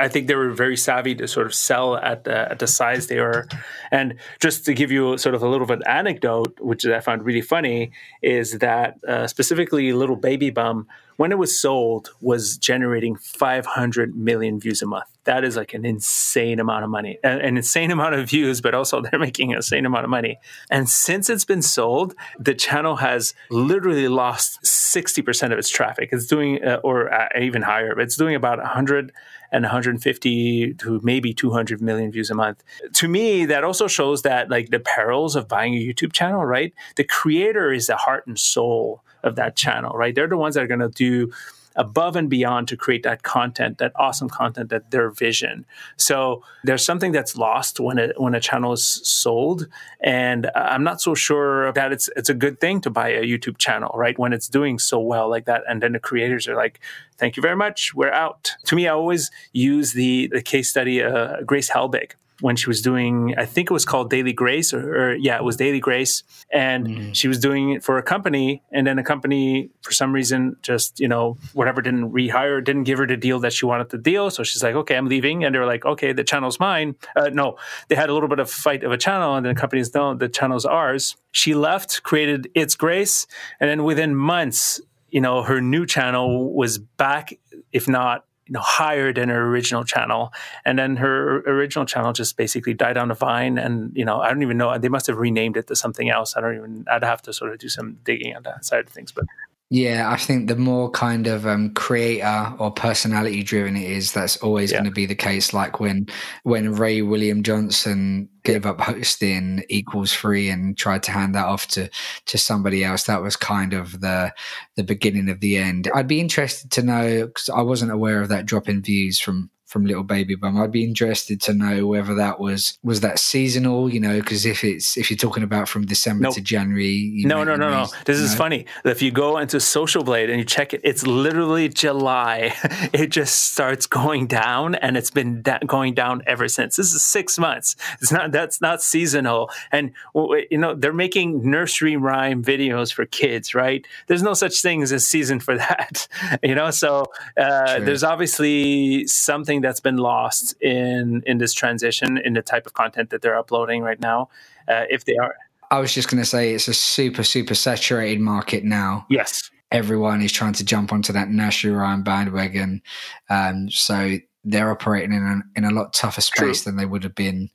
i 0.00 0.08
think 0.08 0.26
they 0.26 0.34
were 0.34 0.50
very 0.50 0.76
savvy 0.76 1.14
to 1.16 1.28
sort 1.28 1.46
of 1.46 1.54
sell 1.54 1.96
at 1.96 2.24
the, 2.24 2.50
at 2.50 2.58
the 2.58 2.66
size 2.66 3.06
they 3.06 3.20
were. 3.20 3.46
And 3.90 4.16
just 4.40 4.64
to 4.66 4.74
give 4.74 4.90
you 4.90 5.18
sort 5.18 5.34
of 5.34 5.42
a 5.42 5.48
little 5.48 5.66
bit 5.66 5.78
of 5.78 5.86
anecdote 5.86 6.58
which 6.60 6.86
i 6.86 7.00
found 7.00 7.24
really 7.24 7.42
funny 7.42 7.92
is 8.22 8.58
that 8.58 8.98
uh, 9.06 9.26
specifically 9.26 9.92
little 9.92 10.16
baby 10.16 10.50
bum 10.50 10.86
when 11.16 11.30
it 11.30 11.38
was 11.38 11.60
sold 11.60 12.10
was 12.20 12.56
generating 12.56 13.16
500 13.16 14.16
million 14.16 14.58
views 14.58 14.82
a 14.82 14.86
month 14.86 15.11
that 15.24 15.44
is 15.44 15.56
like 15.56 15.74
an 15.74 15.84
insane 15.84 16.60
amount 16.60 16.84
of 16.84 16.90
money 16.90 17.18
an 17.22 17.56
insane 17.56 17.90
amount 17.96 18.14
of 18.14 18.28
views 18.28 18.60
but 18.60 18.74
also 18.74 19.00
they're 19.00 19.20
making 19.20 19.52
an 19.52 19.56
insane 19.56 19.86
amount 19.86 20.04
of 20.04 20.10
money 20.10 20.38
and 20.70 20.88
since 20.88 21.28
it's 21.30 21.44
been 21.44 21.62
sold 21.62 22.14
the 22.38 22.54
channel 22.54 22.96
has 22.96 23.34
literally 23.50 24.08
lost 24.08 24.62
60% 24.62 25.52
of 25.52 25.58
its 25.58 25.68
traffic 25.68 26.10
it's 26.12 26.26
doing 26.26 26.62
uh, 26.64 26.80
or 26.82 27.12
uh, 27.12 27.28
even 27.40 27.62
higher 27.62 27.98
it's 27.98 28.16
doing 28.16 28.34
about 28.34 28.58
100 28.58 29.12
and 29.52 29.64
150 29.64 30.74
to 30.74 31.00
maybe 31.02 31.34
200 31.34 31.82
million 31.82 32.10
views 32.10 32.30
a 32.30 32.34
month. 32.34 32.64
To 32.94 33.06
me, 33.06 33.44
that 33.44 33.62
also 33.62 33.86
shows 33.86 34.22
that 34.22 34.50
like 34.50 34.70
the 34.70 34.80
perils 34.80 35.36
of 35.36 35.46
buying 35.46 35.74
a 35.74 35.76
YouTube 35.76 36.12
channel, 36.12 36.44
right? 36.44 36.72
The 36.96 37.04
creator 37.04 37.70
is 37.70 37.86
the 37.86 37.96
heart 37.96 38.26
and 38.26 38.38
soul 38.38 39.02
of 39.22 39.36
that 39.36 39.54
channel, 39.54 39.92
right? 39.94 40.14
They're 40.14 40.26
the 40.26 40.38
ones 40.38 40.54
that 40.54 40.64
are 40.64 40.66
going 40.66 40.80
to 40.80 40.88
do 40.88 41.30
above 41.76 42.16
and 42.16 42.28
beyond 42.28 42.68
to 42.68 42.76
create 42.76 43.02
that 43.02 43.22
content, 43.22 43.78
that 43.78 43.92
awesome 43.96 44.28
content, 44.28 44.70
that 44.70 44.90
their 44.90 45.10
vision. 45.10 45.64
So 45.96 46.42
there's 46.64 46.84
something 46.84 47.12
that's 47.12 47.36
lost 47.36 47.80
when 47.80 47.98
it 47.98 48.20
when 48.20 48.34
a 48.34 48.40
channel 48.40 48.72
is 48.72 48.84
sold, 48.84 49.68
and 50.00 50.50
I'm 50.54 50.84
not 50.84 51.00
so 51.00 51.14
sure 51.14 51.72
that 51.72 51.92
it's 51.92 52.08
it's 52.16 52.28
a 52.28 52.34
good 52.34 52.60
thing 52.60 52.80
to 52.82 52.90
buy 52.90 53.10
a 53.10 53.22
YouTube 53.22 53.58
channel, 53.58 53.92
right? 53.94 54.18
When 54.18 54.32
it's 54.32 54.48
doing 54.48 54.78
so 54.78 54.98
well 55.00 55.28
like 55.28 55.46
that, 55.46 55.62
and 55.68 55.82
then 55.82 55.92
the 55.92 56.00
creators 56.00 56.48
are 56.48 56.56
like, 56.56 56.80
"Thank 57.18 57.36
you 57.36 57.42
very 57.42 57.56
much, 57.56 57.94
we're 57.94 58.12
out." 58.12 58.52
To 58.66 58.76
me, 58.76 58.88
I 58.88 58.92
always 58.92 59.30
use 59.52 59.92
the 59.92 60.28
the 60.28 60.42
case 60.42 60.70
study 60.70 61.02
uh, 61.02 61.42
Grace 61.42 61.70
Helbig 61.70 62.12
when 62.42 62.56
she 62.56 62.68
was 62.68 62.82
doing, 62.82 63.34
I 63.38 63.46
think 63.46 63.70
it 63.70 63.72
was 63.72 63.84
called 63.84 64.10
Daily 64.10 64.32
Grace, 64.32 64.74
or, 64.74 64.94
or 64.94 65.14
yeah, 65.14 65.36
it 65.36 65.44
was 65.44 65.56
Daily 65.56 65.78
Grace, 65.78 66.24
and 66.50 66.86
mm. 66.86 67.14
she 67.14 67.28
was 67.28 67.38
doing 67.38 67.70
it 67.70 67.84
for 67.84 67.98
a 67.98 68.02
company, 68.02 68.62
and 68.72 68.84
then 68.84 68.98
a 68.98 69.04
company 69.04 69.70
for 69.82 69.92
some 69.92 70.12
reason 70.12 70.56
just 70.60 70.98
you 70.98 71.06
know 71.06 71.38
whatever 71.52 71.80
didn't 71.80 72.12
rehire, 72.12 72.62
didn't 72.62 72.82
give 72.82 72.98
her 72.98 73.06
the 73.06 73.16
deal 73.16 73.38
that 73.40 73.52
she 73.52 73.64
wanted 73.64 73.90
the 73.90 73.98
deal, 73.98 74.28
so 74.28 74.42
she's 74.42 74.62
like, 74.62 74.74
okay, 74.74 74.96
I'm 74.96 75.08
leaving, 75.08 75.44
and 75.44 75.54
they're 75.54 75.66
like, 75.66 75.84
okay, 75.84 76.12
the 76.12 76.24
channel's 76.24 76.58
mine. 76.58 76.96
Uh, 77.14 77.30
no, 77.32 77.56
they 77.88 77.94
had 77.94 78.10
a 78.10 78.14
little 78.14 78.28
bit 78.28 78.40
of 78.40 78.50
fight 78.50 78.82
of 78.82 78.90
a 78.90 78.98
channel, 78.98 79.36
and 79.36 79.46
then 79.46 79.54
the 79.54 79.60
companies 79.60 79.94
no, 79.94 80.14
the 80.14 80.28
channel's 80.28 80.66
ours. 80.66 81.16
She 81.30 81.54
left, 81.54 82.02
created 82.02 82.50
It's 82.54 82.74
Grace, 82.74 83.26
and 83.60 83.70
then 83.70 83.84
within 83.84 84.16
months, 84.16 84.80
you 85.10 85.20
know, 85.20 85.44
her 85.44 85.60
new 85.60 85.86
channel 85.86 86.52
was 86.52 86.78
back, 86.78 87.38
if 87.70 87.86
not 87.86 88.24
you 88.46 88.52
know 88.52 88.60
higher 88.60 89.12
than 89.12 89.28
her 89.28 89.46
original 89.48 89.84
channel. 89.84 90.32
And 90.64 90.78
then 90.78 90.96
her 90.96 91.40
original 91.40 91.86
channel 91.86 92.12
just 92.12 92.36
basically 92.36 92.74
died 92.74 92.96
on 92.96 93.08
the 93.08 93.14
vine 93.14 93.58
and 93.58 93.92
you 93.94 94.04
know 94.04 94.20
i 94.20 94.28
don't 94.28 94.42
even 94.42 94.56
know 94.56 94.76
they 94.78 94.88
must 94.88 95.06
have 95.06 95.18
renamed 95.18 95.56
it 95.56 95.66
to 95.68 95.76
something 95.76 96.10
else. 96.10 96.36
I 96.36 96.40
don't 96.40 96.56
even 96.56 96.84
i'd 96.90 97.04
have 97.04 97.22
to 97.22 97.32
sort 97.32 97.52
of 97.52 97.58
do 97.58 97.68
some 97.68 97.98
digging 98.04 98.34
on 98.36 98.42
that 98.44 98.64
side 98.64 98.86
of 98.86 98.92
things 98.92 99.12
but 99.12 99.24
yeah, 99.72 100.10
I 100.10 100.18
think 100.18 100.48
the 100.48 100.56
more 100.56 100.90
kind 100.90 101.26
of 101.26 101.46
um, 101.46 101.72
creator 101.72 102.52
or 102.58 102.70
personality 102.70 103.42
driven 103.42 103.74
it 103.74 103.90
is, 103.90 104.12
that's 104.12 104.36
always 104.36 104.70
yeah. 104.70 104.76
going 104.76 104.84
to 104.84 104.90
be 104.90 105.06
the 105.06 105.14
case. 105.14 105.54
Like 105.54 105.80
when 105.80 106.08
when 106.42 106.74
Ray 106.74 107.00
William 107.00 107.42
Johnson 107.42 108.28
gave 108.42 108.66
up 108.66 108.82
hosting 108.82 109.64
Equals 109.70 110.12
Three 110.12 110.50
and 110.50 110.76
tried 110.76 111.02
to 111.04 111.10
hand 111.10 111.34
that 111.36 111.46
off 111.46 111.68
to 111.68 111.88
to 112.26 112.36
somebody 112.36 112.84
else, 112.84 113.04
that 113.04 113.22
was 113.22 113.34
kind 113.34 113.72
of 113.72 114.02
the 114.02 114.34
the 114.76 114.84
beginning 114.84 115.30
of 115.30 115.40
the 115.40 115.56
end. 115.56 115.90
I'd 115.94 116.06
be 116.06 116.20
interested 116.20 116.70
to 116.72 116.82
know 116.82 117.26
because 117.28 117.48
I 117.48 117.62
wasn't 117.62 117.92
aware 117.92 118.20
of 118.20 118.28
that 118.28 118.44
drop 118.44 118.68
in 118.68 118.82
views 118.82 119.18
from 119.20 119.48
from 119.72 119.86
Little 119.86 120.02
Baby 120.02 120.34
Bum. 120.34 120.60
I'd 120.60 120.70
be 120.70 120.84
interested 120.84 121.40
to 121.42 121.54
know 121.54 121.86
whether 121.86 122.14
that 122.14 122.38
was 122.38 122.78
was 122.82 123.00
that 123.00 123.18
seasonal, 123.18 123.92
you 123.92 123.98
know, 123.98 124.20
because 124.20 124.44
if 124.44 124.62
it's 124.62 124.96
if 124.96 125.10
you're 125.10 125.16
talking 125.16 125.42
about 125.42 125.68
from 125.68 125.86
December 125.86 126.24
nope. 126.24 126.34
to 126.34 126.42
January, 126.42 127.22
no, 127.24 127.42
no, 127.42 127.56
no, 127.56 127.70
no. 127.70 127.86
This 128.04 128.18
is 128.18 128.32
know? 128.32 128.38
funny. 128.38 128.66
If 128.84 129.00
you 129.00 129.10
go 129.10 129.38
into 129.38 129.58
Social 129.58 130.04
Blade 130.04 130.28
and 130.28 130.38
you 130.38 130.44
check 130.44 130.74
it, 130.74 130.82
it's 130.84 131.06
literally 131.06 131.68
July. 131.70 132.54
it 132.92 133.08
just 133.08 133.52
starts 133.52 133.86
going 133.86 134.26
down, 134.26 134.74
and 134.76 134.96
it's 134.96 135.10
been 135.10 135.42
da- 135.42 135.58
going 135.66 135.94
down 135.94 136.22
ever 136.26 136.48
since. 136.48 136.76
This 136.76 136.92
is 136.92 137.02
six 137.04 137.38
months. 137.38 137.74
It's 138.00 138.12
not 138.12 138.30
that's 138.30 138.60
not 138.60 138.82
seasonal, 138.82 139.50
and 139.72 139.92
you 140.14 140.58
know 140.58 140.74
they're 140.74 140.92
making 140.92 141.48
nursery 141.48 141.96
rhyme 141.96 142.44
videos 142.44 142.92
for 142.92 143.06
kids, 143.06 143.54
right? 143.54 143.86
There's 144.06 144.22
no 144.22 144.34
such 144.34 144.60
thing 144.60 144.82
as 144.82 144.92
a 144.92 145.00
season 145.00 145.40
for 145.40 145.56
that, 145.56 146.06
you 146.42 146.54
know. 146.54 146.70
So 146.70 147.06
uh, 147.38 147.80
there's 147.80 148.04
obviously 148.04 149.06
something 149.06 149.61
that's 149.62 149.80
been 149.80 149.96
lost 149.96 150.60
in 150.60 151.22
in 151.26 151.38
this 151.38 151.52
transition 151.52 152.18
in 152.18 152.34
the 152.34 152.42
type 152.42 152.66
of 152.66 152.74
content 152.74 153.10
that 153.10 153.22
they're 153.22 153.38
uploading 153.38 153.82
right 153.82 154.00
now. 154.00 154.28
Uh, 154.68 154.84
if 154.90 155.04
they 155.04 155.16
are, 155.16 155.34
I 155.70 155.78
was 155.78 155.94
just 155.94 156.08
going 156.08 156.22
to 156.22 156.28
say 156.28 156.54
it's 156.54 156.68
a 156.68 156.74
super 156.74 157.22
super 157.22 157.54
saturated 157.54 158.20
market 158.20 158.64
now. 158.64 159.06
Yes, 159.08 159.50
everyone 159.70 160.22
is 160.22 160.32
trying 160.32 160.52
to 160.54 160.64
jump 160.64 160.92
onto 160.92 161.12
that 161.12 161.30
nursery 161.30 161.72
rhyme 161.72 162.02
bandwagon, 162.02 162.82
um, 163.30 163.70
so 163.70 164.18
they're 164.44 164.70
operating 164.70 165.12
in 165.12 165.22
a, 165.22 165.58
in 165.58 165.64
a 165.64 165.70
lot 165.70 165.92
tougher 165.92 166.20
space 166.20 166.62
True. 166.62 166.72
than 166.72 166.76
they 166.76 166.86
would 166.86 167.04
have 167.04 167.14
been. 167.14 167.48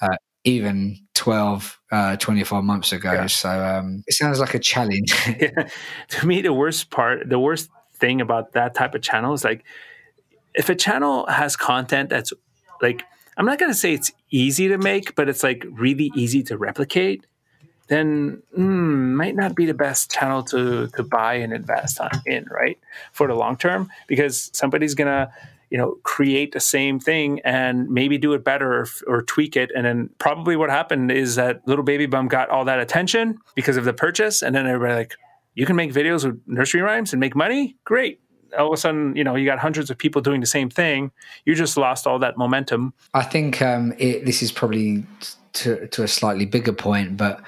Uh, 0.00 0.16
even 0.44 0.96
12, 1.14 1.80
uh, 1.92 2.16
24 2.16 2.62
months 2.62 2.92
ago. 2.92 3.12
Yeah. 3.12 3.26
So 3.26 3.50
um, 3.50 4.02
it 4.06 4.14
sounds 4.14 4.40
like 4.40 4.54
a 4.54 4.58
challenge. 4.58 5.12
yeah. 5.38 5.68
To 6.08 6.26
me, 6.26 6.40
the 6.40 6.54
worst 6.54 6.90
part, 6.90 7.28
the 7.28 7.38
worst 7.38 7.68
thing 7.94 8.20
about 8.20 8.52
that 8.54 8.74
type 8.74 8.94
of 8.94 9.02
channel 9.02 9.34
is 9.34 9.44
like 9.44 9.64
if 10.54 10.68
a 10.68 10.74
channel 10.74 11.26
has 11.26 11.56
content 11.56 12.10
that's 12.10 12.32
like 12.82 13.02
I'm 13.36 13.46
not 13.46 13.58
going 13.58 13.70
to 13.70 13.78
say 13.78 13.94
it's 13.94 14.10
easy 14.30 14.68
to 14.68 14.78
make, 14.78 15.14
but 15.14 15.28
it's 15.28 15.42
like 15.42 15.64
really 15.70 16.10
easy 16.14 16.42
to 16.44 16.58
replicate, 16.58 17.26
then 17.88 18.42
mm, 18.56 19.14
might 19.14 19.34
not 19.34 19.54
be 19.54 19.64
the 19.66 19.74
best 19.74 20.10
channel 20.10 20.42
to 20.44 20.88
to 20.88 21.02
buy 21.02 21.34
and 21.34 21.52
invest 21.52 22.00
on, 22.00 22.10
in, 22.26 22.46
right? 22.50 22.78
For 23.12 23.26
the 23.26 23.34
long 23.34 23.56
term, 23.56 23.90
because 24.08 24.50
somebody's 24.52 24.94
gonna 24.94 25.32
you 25.70 25.78
know, 25.78 25.96
create 26.02 26.52
the 26.52 26.60
same 26.60 26.98
thing 26.98 27.40
and 27.44 27.88
maybe 27.88 28.18
do 28.18 28.32
it 28.32 28.44
better 28.44 28.80
or, 28.80 28.86
or, 29.06 29.22
tweak 29.22 29.56
it. 29.56 29.70
And 29.74 29.86
then 29.86 30.10
probably 30.18 30.56
what 30.56 30.68
happened 30.68 31.12
is 31.12 31.36
that 31.36 31.66
little 31.66 31.84
baby 31.84 32.06
bum 32.06 32.26
got 32.26 32.50
all 32.50 32.64
that 32.64 32.80
attention 32.80 33.38
because 33.54 33.76
of 33.76 33.84
the 33.84 33.92
purchase. 33.92 34.42
And 34.42 34.54
then 34.54 34.66
everybody 34.66 34.94
like, 34.94 35.14
you 35.54 35.66
can 35.66 35.76
make 35.76 35.92
videos 35.92 36.24
with 36.24 36.40
nursery 36.46 36.80
rhymes 36.80 37.12
and 37.12 37.20
make 37.20 37.36
money? 37.36 37.76
Great. 37.84 38.20
All 38.58 38.68
of 38.68 38.72
a 38.72 38.76
sudden, 38.76 39.14
you 39.16 39.24
know, 39.24 39.36
you 39.36 39.46
got 39.46 39.58
hundreds 39.58 39.90
of 39.90 39.98
people 39.98 40.20
doing 40.20 40.40
the 40.40 40.46
same 40.46 40.70
thing. 40.70 41.10
You 41.44 41.54
just 41.54 41.76
lost 41.76 42.06
all 42.06 42.18
that 42.18 42.36
momentum. 42.36 42.92
I 43.14 43.22
think 43.22 43.62
um, 43.62 43.92
it, 43.98 44.24
this 44.24 44.42
is 44.42 44.52
probably 44.52 45.04
to, 45.54 45.86
to 45.88 46.02
a 46.02 46.08
slightly 46.08 46.46
bigger 46.46 46.72
point, 46.72 47.16
but 47.16 47.40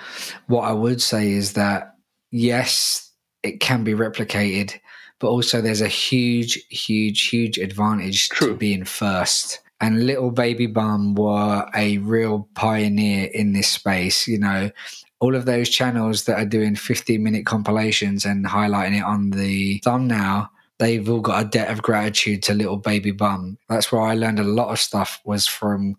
what 0.46 0.62
I 0.62 0.72
would 0.72 1.00
say 1.00 1.32
is 1.32 1.54
that 1.54 1.96
yes, 2.30 3.10
it 3.42 3.60
can 3.60 3.84
be 3.84 3.92
replicated 3.92 4.78
but 5.22 5.28
also 5.28 5.60
there's 5.60 5.80
a 5.80 5.86
huge, 5.86 6.66
huge, 6.68 7.28
huge 7.28 7.56
advantage 7.56 8.28
True. 8.28 8.48
to 8.48 8.54
being 8.54 8.84
first. 8.84 9.60
And 9.80 10.04
Little 10.04 10.32
Baby 10.32 10.66
Bum 10.66 11.14
were 11.14 11.64
a 11.76 11.98
real 11.98 12.48
pioneer 12.54 13.30
in 13.32 13.52
this 13.52 13.68
space. 13.68 14.26
You 14.26 14.40
know, 14.40 14.72
all 15.20 15.36
of 15.36 15.44
those 15.44 15.68
channels 15.68 16.24
that 16.24 16.40
are 16.40 16.44
doing 16.44 16.74
15 16.74 17.22
minute 17.22 17.46
compilations 17.46 18.24
and 18.24 18.44
highlighting 18.44 18.98
it 18.98 19.04
on 19.04 19.30
the 19.30 19.78
thumbnail 19.84 20.48
they've 20.78 21.08
all 21.08 21.20
got 21.20 21.44
a 21.44 21.48
debt 21.48 21.70
of 21.70 21.82
gratitude 21.82 22.42
to 22.42 22.54
little 22.54 22.76
baby 22.76 23.10
bum 23.10 23.58
that's 23.68 23.90
where 23.90 24.02
i 24.02 24.14
learned 24.14 24.38
a 24.38 24.44
lot 24.44 24.70
of 24.70 24.78
stuff 24.78 25.20
was 25.24 25.46
from 25.46 25.96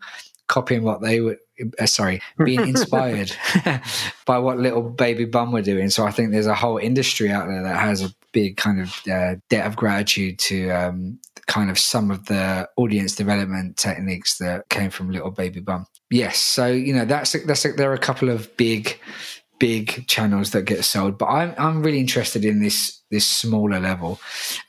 copying 0.47 0.83
what 0.83 1.01
they 1.01 1.21
were 1.21 1.37
uh, 1.79 1.85
sorry 1.85 2.21
being 2.43 2.59
inspired 2.67 3.31
by 4.25 4.37
what 4.37 4.57
little 4.57 4.81
baby 4.81 5.25
bum 5.25 5.51
were 5.51 5.61
doing 5.61 5.89
so 5.89 6.05
i 6.05 6.11
think 6.11 6.31
there's 6.31 6.47
a 6.47 6.55
whole 6.55 6.77
industry 6.77 7.31
out 7.31 7.47
there 7.47 7.63
that 7.63 7.79
has 7.79 8.01
a 8.01 8.13
big 8.33 8.57
kind 8.57 8.81
of 8.81 8.99
uh, 9.09 9.35
debt 9.49 9.65
of 9.65 9.75
gratitude 9.75 10.37
to 10.39 10.69
um, 10.71 11.19
kind 11.47 11.69
of 11.69 11.79
some 11.79 12.11
of 12.11 12.25
the 12.25 12.67
audience 12.75 13.15
development 13.15 13.77
techniques 13.77 14.37
that 14.39 14.67
came 14.69 14.89
from 14.89 15.11
Little 15.11 15.31
Baby 15.31 15.59
Bum. 15.59 15.85
Yes, 16.09 16.39
so 16.39 16.67
you 16.67 16.93
know 16.93 17.05
that's 17.05 17.31
that's 17.45 17.63
there 17.63 17.91
are 17.91 17.95
a 17.95 17.99
couple 17.99 18.29
of 18.29 18.55
big 18.57 18.99
big 19.59 20.07
channels 20.07 20.51
that 20.51 20.63
get 20.63 20.83
sold, 20.83 21.17
but 21.17 21.27
I'm 21.27 21.53
I'm 21.57 21.83
really 21.83 21.99
interested 21.99 22.43
in 22.43 22.61
this 22.61 23.01
this 23.13 23.27
smaller 23.27 23.79
level 23.79 24.19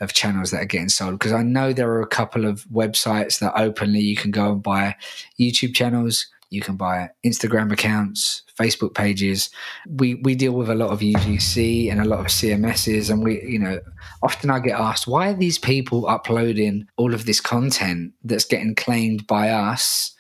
of 0.01 0.13
channels 0.13 0.51
that 0.51 0.63
are 0.63 0.67
getting 0.67 0.89
sold 0.89 1.19
because 1.19 1.33
I 1.33 1.43
know 1.43 1.73
there 1.73 1.91
are 1.91 2.03
a 2.03 2.07
couple 2.07 2.45
of 2.45 2.65
websites 2.67 3.41
that 3.41 3.53
openly 3.57 4.01
you 4.01 4.17
can 4.17 4.31
go 4.31 4.53
and 4.53 4.63
buy 4.63 4.97
YouTube 5.41 5.75
channels 5.75 6.27
you 6.55 6.61
can 6.61 6.77
buy 6.77 7.11
Instagram 7.25 7.73
accounts, 7.73 8.43
Facebook 8.59 8.95
pages. 8.95 9.51
We 9.89 10.15
we 10.15 10.35
deal 10.35 10.53
with 10.53 10.71
a 10.71 10.75
lot 10.75 10.91
of 10.91 11.01
UGC 11.01 11.91
and 11.91 12.01
a 12.01 12.05
lot 12.05 12.21
of 12.21 12.27
CMSs, 12.27 13.11
and 13.11 13.23
we 13.23 13.43
you 13.43 13.59
know 13.59 13.81
often 14.23 14.51
I 14.51 14.61
get 14.61 14.79
asked 14.79 15.07
why 15.07 15.31
are 15.31 15.35
these 15.35 15.59
people 15.59 16.07
uploading 16.07 16.87
all 16.97 17.13
of 17.13 17.27
this 17.27 17.41
content 17.41 18.13
that's 18.23 18.45
getting 18.45 18.75
claimed 18.75 19.27
by 19.27 19.51
us, 19.51 20.15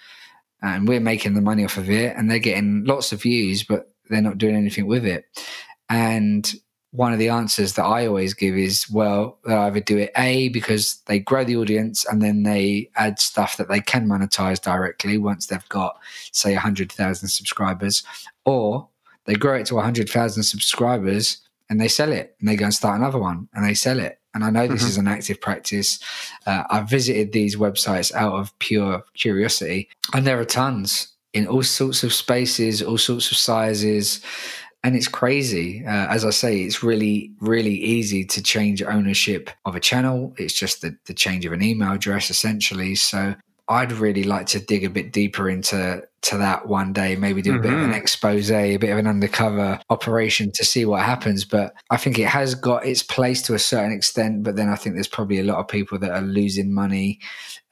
and 0.60 0.88
we're 0.88 1.00
making 1.00 1.34
the 1.34 1.40
money 1.40 1.64
off 1.64 1.76
of 1.76 1.88
it, 1.88 2.16
and 2.16 2.30
they're 2.30 2.38
getting 2.38 2.84
lots 2.84 3.12
of 3.12 3.22
views, 3.22 3.62
but 3.62 3.92
they're 4.10 4.20
not 4.20 4.38
doing 4.38 4.56
anything 4.56 4.86
with 4.86 5.06
it. 5.06 5.24
And 5.88 6.52
one 6.94 7.12
of 7.12 7.18
the 7.18 7.28
answers 7.28 7.72
that 7.72 7.84
I 7.84 8.06
always 8.06 8.34
give 8.34 8.56
is, 8.56 8.88
well, 8.88 9.36
they'll 9.44 9.58
either 9.58 9.80
do 9.80 9.98
it 9.98 10.12
A 10.16 10.48
because 10.50 11.02
they 11.06 11.18
grow 11.18 11.42
the 11.42 11.56
audience 11.56 12.04
and 12.04 12.22
then 12.22 12.44
they 12.44 12.88
add 12.94 13.18
stuff 13.18 13.56
that 13.56 13.68
they 13.68 13.80
can 13.80 14.06
monetize 14.06 14.62
directly 14.62 15.18
once 15.18 15.46
they've 15.46 15.68
got, 15.68 15.98
say, 16.30 16.52
100,000 16.52 17.28
subscribers, 17.28 18.04
or 18.44 18.88
they 19.24 19.34
grow 19.34 19.56
it 19.56 19.66
to 19.66 19.74
100,000 19.74 20.44
subscribers 20.44 21.38
and 21.68 21.80
they 21.80 21.88
sell 21.88 22.12
it 22.12 22.36
and 22.38 22.48
they 22.48 22.54
go 22.54 22.66
and 22.66 22.74
start 22.74 23.00
another 23.00 23.18
one 23.18 23.48
and 23.54 23.64
they 23.66 23.74
sell 23.74 23.98
it. 23.98 24.20
And 24.32 24.44
I 24.44 24.50
know 24.50 24.68
this 24.68 24.82
mm-hmm. 24.82 24.88
is 24.90 24.98
an 24.98 25.08
active 25.08 25.40
practice. 25.40 25.98
Uh, 26.46 26.62
I've 26.70 26.88
visited 26.88 27.32
these 27.32 27.56
websites 27.56 28.14
out 28.14 28.34
of 28.34 28.56
pure 28.60 29.02
curiosity, 29.14 29.88
and 30.12 30.24
there 30.24 30.38
are 30.38 30.44
tons 30.44 31.08
in 31.32 31.48
all 31.48 31.64
sorts 31.64 32.04
of 32.04 32.12
spaces, 32.12 32.80
all 32.80 32.98
sorts 32.98 33.32
of 33.32 33.36
sizes 33.36 34.20
and 34.84 34.94
it's 34.94 35.08
crazy. 35.08 35.82
Uh, 35.84 36.06
as 36.08 36.26
I 36.26 36.30
say, 36.30 36.60
it's 36.60 36.82
really, 36.82 37.32
really 37.40 37.74
easy 37.74 38.24
to 38.26 38.42
change 38.42 38.82
ownership 38.82 39.48
of 39.64 39.74
a 39.74 39.80
channel. 39.80 40.34
It's 40.36 40.52
just 40.52 40.82
the, 40.82 40.94
the 41.06 41.14
change 41.14 41.46
of 41.46 41.52
an 41.52 41.62
email 41.62 41.92
address, 41.92 42.28
essentially. 42.28 42.94
So 42.94 43.34
I'd 43.66 43.92
really 43.92 44.24
like 44.24 44.44
to 44.48 44.60
dig 44.60 44.84
a 44.84 44.90
bit 44.90 45.10
deeper 45.10 45.48
into 45.48 46.02
to 46.20 46.36
that 46.36 46.68
one 46.68 46.92
day, 46.92 47.16
maybe 47.16 47.40
do 47.40 47.52
a 47.52 47.54
mm-hmm. 47.54 47.62
bit 47.62 47.72
of 47.72 47.78
an 47.78 47.84
mm-hmm. 47.86 47.94
expose, 47.94 48.50
a 48.50 48.76
bit 48.76 48.90
of 48.90 48.98
an 48.98 49.06
undercover 49.06 49.80
operation 49.88 50.52
to 50.52 50.64
see 50.66 50.84
what 50.84 51.02
happens. 51.02 51.46
But 51.46 51.72
I 51.88 51.96
think 51.96 52.18
it 52.18 52.28
has 52.28 52.54
got 52.54 52.84
its 52.84 53.02
place 53.02 53.40
to 53.42 53.54
a 53.54 53.58
certain 53.58 53.92
extent. 53.92 54.42
But 54.42 54.56
then 54.56 54.68
I 54.68 54.76
think 54.76 54.96
there's 54.96 55.08
probably 55.08 55.38
a 55.38 55.44
lot 55.44 55.60
of 55.60 55.68
people 55.68 55.98
that 55.98 56.10
are 56.10 56.20
losing 56.20 56.74
money 56.74 57.20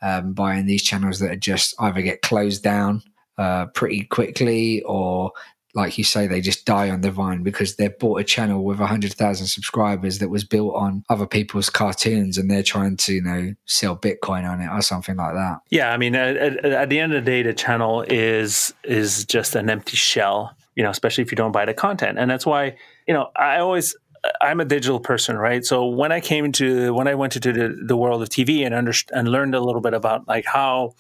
um, 0.01 0.33
buying 0.33 0.65
these 0.65 0.83
channels 0.83 1.19
that 1.19 1.31
are 1.31 1.37
just 1.37 1.75
either 1.79 2.01
get 2.01 2.23
closed 2.23 2.63
down 2.63 3.03
uh, 3.37 3.67
pretty 3.67 4.05
quickly 4.05 4.83
or 4.85 5.33
like 5.75 5.97
you 5.97 6.05
say, 6.05 6.27
they 6.27 6.41
just 6.41 6.67
die 6.67 6.91
on 6.91 7.01
the 7.01 7.11
vine 7.11 7.43
because 7.43 7.77
they've 7.77 7.99
bought 7.99 8.21
a 8.21 8.25
channel 8.25 8.63
with 8.63 8.79
100,000 8.79 9.47
subscribers 9.47 10.19
that 10.19 10.29
was 10.29 10.45
built 10.45 10.75
on 10.75 11.05
other 11.09 11.27
people's 11.27 11.71
cartoons 11.71 12.37
and 12.37 12.51
they're 12.51 12.63
trying 12.63 12.97
to, 12.99 13.15
you 13.15 13.23
know, 13.23 13.55
sell 13.65 13.97
Bitcoin 13.97 14.49
on 14.49 14.61
it 14.61 14.69
or 14.69 14.83
something 14.83 15.17
like 15.17 15.35
that. 15.35 15.61
Yeah. 15.71 15.91
I 15.93 15.97
mean, 15.97 16.15
at, 16.15 16.65
at 16.65 16.91
the 16.91 16.99
end 16.99 17.15
of 17.15 17.25
the 17.25 17.31
day, 17.31 17.43
the 17.43 17.55
channel 17.55 18.03
is, 18.03 18.75
is 18.85 19.25
just 19.25 19.55
an 19.55 19.71
empty 19.71 19.97
shell, 19.97 20.55
you 20.77 20.83
know, 20.83 20.91
especially 20.91 21.23
if 21.23 21.33
you 21.33 21.37
don't 21.37 21.53
buy 21.53 21.65
the 21.65 21.75
content. 21.75 22.19
And 22.19 22.31
that's 22.31 22.45
why, 22.45 22.77
you 23.09 23.15
know, 23.15 23.31
I 23.35 23.59
always, 23.59 23.97
I'm 24.43 24.61
a 24.61 24.67
digital 24.67 25.01
person, 25.01 25.39
right? 25.39 25.65
So 25.65 25.87
when 25.87 26.13
I 26.13 26.21
came 26.21 26.53
to, 26.53 26.93
when 26.93 27.09
I 27.09 27.15
went 27.15 27.35
into 27.35 27.53
the, 27.53 27.75
the 27.87 27.97
world 27.97 28.21
of 28.21 28.29
TV 28.29 28.65
and 28.67 28.75
understand 28.75 29.19
and 29.19 29.29
learned 29.33 29.55
a 29.55 29.61
little 29.61 29.81
bit 29.81 29.95
about 29.95 30.29
like 30.29 30.45
how, 30.45 30.95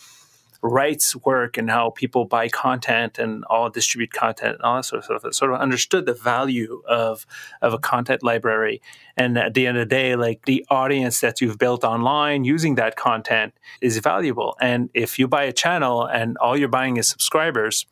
rights 0.62 1.16
work 1.16 1.58
and 1.58 1.68
how 1.68 1.90
people 1.90 2.24
buy 2.24 2.48
content 2.48 3.18
and 3.18 3.44
all 3.46 3.68
distribute 3.68 4.12
content 4.12 4.54
and 4.54 4.62
all 4.62 4.76
that 4.76 4.84
sort 4.84 5.00
of 5.00 5.20
stuff. 5.20 5.34
sort 5.34 5.52
of 5.52 5.60
understood 5.60 6.06
the 6.06 6.14
value 6.14 6.82
of 6.88 7.26
of 7.60 7.74
a 7.74 7.78
content 7.78 8.22
library. 8.22 8.80
And 9.16 9.36
at 9.36 9.54
the 9.54 9.66
end 9.66 9.76
of 9.76 9.88
the 9.88 9.94
day, 9.94 10.14
like 10.14 10.44
the 10.46 10.64
audience 10.70 11.20
that 11.20 11.40
you've 11.40 11.58
built 11.58 11.82
online 11.84 12.44
using 12.44 12.76
that 12.76 12.94
content 12.96 13.54
is 13.80 13.98
valuable. 13.98 14.56
And 14.60 14.88
if 14.94 15.18
you 15.18 15.26
buy 15.26 15.42
a 15.44 15.52
channel 15.52 16.04
and 16.04 16.38
all 16.38 16.56
you're 16.56 16.68
buying 16.68 16.96
is 16.96 17.08
subscribers, 17.08 17.84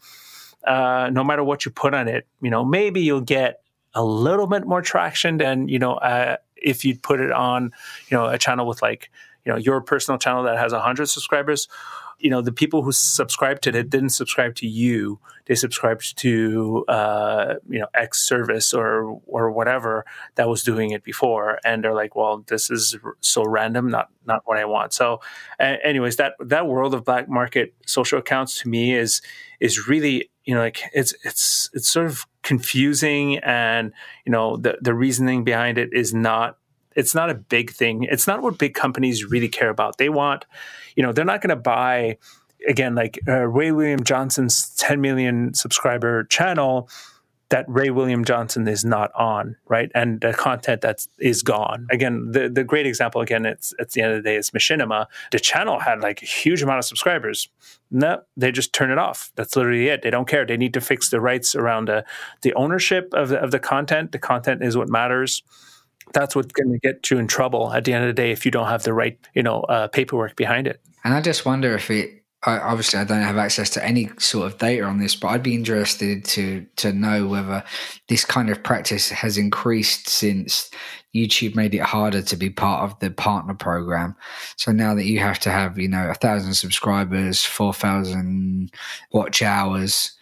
uh, 0.65 1.11
no 1.13 1.25
matter 1.25 1.43
what 1.43 1.65
you 1.65 1.73
put 1.73 1.93
on 1.93 2.07
it, 2.07 2.27
you 2.41 2.51
know, 2.51 2.65
maybe 2.65 3.01
you'll 3.01 3.21
get 3.21 3.63
a 3.95 4.05
little 4.05 4.47
bit 4.47 4.65
more 4.65 4.83
traction 4.83 5.39
than 5.39 5.69
you 5.69 5.81
know 5.81 5.95
uh, 5.95 6.37
if 6.57 6.85
you'd 6.85 7.03
put 7.03 7.21
it 7.21 7.33
on, 7.33 7.73
you 8.09 8.17
know, 8.17 8.29
a 8.29 8.39
channel 8.39 8.67
with 8.67 8.81
like 8.81 9.11
you 9.45 9.51
know 9.51 9.59
your 9.59 9.81
personal 9.81 10.19
channel 10.19 10.45
that 10.45 10.59
has 10.59 10.73
100 10.73 11.07
subscribers 11.07 11.67
you 12.21 12.31
know 12.31 12.43
the 12.43 12.53
people 12.53 12.83
who 12.83 12.93
subscribed 12.93 13.63
to 13.63 13.71
it 13.71 13.91
didn't 13.91 14.11
subscribe 14.11 14.55
to 14.57 14.67
you. 14.67 15.19
They 15.47 15.55
subscribed 15.55 16.17
to 16.19 16.85
uh, 16.87 17.55
you 17.69 17.81
know 17.81 17.87
x 17.95 18.23
service 18.23 18.73
or 18.73 19.21
or 19.27 19.51
whatever 19.51 20.05
that 20.37 20.49
was 20.49 20.63
doing 20.63 20.91
it 20.91 21.03
before. 21.03 21.59
And 21.65 21.83
they're 21.83 21.95
like 21.95 22.15
well 22.15 22.45
this 22.47 22.71
is 22.71 22.97
so 23.21 23.45
random 23.45 23.91
not 23.91 24.09
not 24.27 24.43
what 24.45 24.59
i 24.59 24.65
want. 24.65 24.93
So 24.93 25.21
anyways 25.59 26.17
that 26.17 26.35
that 26.41 26.67
world 26.67 26.95
of 26.95 27.05
black 27.05 27.29
market 27.29 27.75
social 27.87 28.19
accounts 28.19 28.61
to 28.61 28.69
me 28.69 28.95
is 28.95 29.23
is 29.59 29.89
really 29.89 30.31
you 30.45 30.55
know 30.55 30.61
like 30.61 30.83
it's 30.93 31.15
it's 31.25 31.71
it's 31.73 31.89
sort 31.89 32.07
of 32.07 32.27
confusing 32.43 33.39
and 33.39 33.93
you 34.25 34.33
know 34.33 34.57
the 34.57 34.79
the 34.81 34.95
reasoning 34.95 35.45
behind 35.45 35.79
it 35.79 35.91
is 35.93 36.15
not 36.15 36.59
it's 36.97 37.15
not 37.15 37.31
a 37.31 37.35
big 37.35 37.71
thing. 37.71 38.05
It's 38.05 38.27
not 38.27 38.43
what 38.43 38.59
big 38.59 38.75
companies 38.75 39.25
really 39.25 39.49
care 39.49 39.71
about. 39.71 39.99
They 39.99 40.09
want, 40.09 40.47
you 40.97 41.03
know, 41.03 41.13
they're 41.13 41.25
not 41.25 41.41
going 41.41 41.51
to 41.51 41.57
buy 41.57 42.19
again 42.69 42.95
like 42.95 43.19
uh, 43.27 43.47
Ray 43.47 43.73
William 43.73 44.03
Johnson's 44.05 44.75
10 44.77 45.01
million 45.01 45.55
subscriber 45.55 46.25
channel 46.25 46.89
that 47.51 47.65
Ray 47.69 47.91
William 47.91 48.25
Johnson 48.25 48.67
is 48.69 48.85
not 48.85 49.11
on, 49.15 49.57
right? 49.67 49.91
And 49.93 50.21
the 50.21 50.33
content 50.33 50.83
that 50.83 51.05
is 51.19 51.43
gone. 51.43 51.89
Again, 51.91 52.31
the, 52.31 52.49
the 52.49 52.63
great 52.63 52.87
example, 52.87 53.21
again, 53.21 53.45
it's 53.45 53.75
at 53.81 53.91
the 53.91 54.03
end 54.03 54.13
of 54.13 54.23
the 54.23 54.29
day, 54.31 54.37
it's 54.37 54.53
Machinima. 54.53 55.07
The 55.33 55.41
channel 55.41 55.81
had 55.81 56.01
like 56.01 56.23
a 56.23 56.27
huge 56.27 56.63
amount 56.63 56.79
of 56.79 56.85
subscribers. 56.85 57.49
No, 57.91 58.23
they 58.37 58.53
just 58.53 58.73
turn 58.73 58.93
it 58.93 58.99
off. 58.99 59.33
That's 59.35 59.57
literally 59.57 59.89
it. 59.89 60.03
They 60.03 60.11
don't 60.11 60.29
care. 60.29 60.47
They 60.47 60.57
need 60.57 60.75
to 60.75 60.81
fix 60.81 61.11
the 61.11 61.21
rights 61.21 61.57
around 61.57 61.89
the, 61.89 62.05
the 62.43 62.55
ownership 62.55 63.13
of 63.15 63.31
the, 63.31 63.43
of 63.43 63.51
the 63.51 63.59
content. 63.59 64.13
The 64.13 64.21
content 64.21 64.63
is 64.63 64.77
what 64.77 64.89
matters 64.89 65.43
that's 66.13 66.35
what's 66.35 66.53
going 66.53 66.73
to 66.73 66.79
get 66.79 67.11
you 67.11 67.19
in 67.19 67.27
trouble 67.27 67.73
at 67.73 67.85
the 67.85 67.93
end 67.93 68.05
of 68.05 68.09
the 68.09 68.21
day 68.21 68.31
if 68.31 68.45
you 68.45 68.51
don't 68.51 68.69
have 68.69 68.83
the 68.83 68.93
right 68.93 69.19
you 69.35 69.43
know 69.43 69.61
uh, 69.63 69.89
paperwork 69.89 70.37
behind 70.37 70.67
it. 70.67 70.81
And 71.05 71.15
i 71.15 71.21
just 71.21 71.45
wonder 71.47 71.75
if 71.75 71.91
it 71.91 72.23
I, 72.43 72.59
obviously 72.59 72.99
i 72.99 73.05
don't 73.05 73.23
have 73.23 73.37
access 73.37 73.71
to 73.71 73.85
any 73.85 74.11
sort 74.19 74.47
of 74.47 74.59
data 74.59 74.85
on 74.85 74.99
this 74.99 75.15
but 75.15 75.29
i'd 75.29 75.43
be 75.43 75.55
interested 75.55 76.25
to 76.25 76.67
to 76.77 76.93
know 76.93 77.27
whether 77.27 77.63
this 78.09 78.25
kind 78.25 78.49
of 78.49 78.63
practice 78.63 79.11
has 79.11 79.37
increased 79.37 80.09
since 80.09 80.71
youtube 81.15 81.55
made 81.55 81.75
it 81.75 81.83
harder 81.83 82.23
to 82.23 82.37
be 82.37 82.51
part 82.51 82.85
of 82.85 82.99
the 83.01 83.11
partner 83.11 83.55
program. 83.55 84.15
So 84.57 84.73
now 84.73 84.95
that 84.95 85.07
you 85.07 85.19
have 85.19 85.41
to 85.41 85.51
have 85.51 85.79
you 85.79 85.89
know 85.89 86.09
a 86.09 86.15
thousand 86.15 86.55
subscribers 86.55 87.43
4000 87.43 88.71
watch 89.13 89.43
hours 89.43 90.13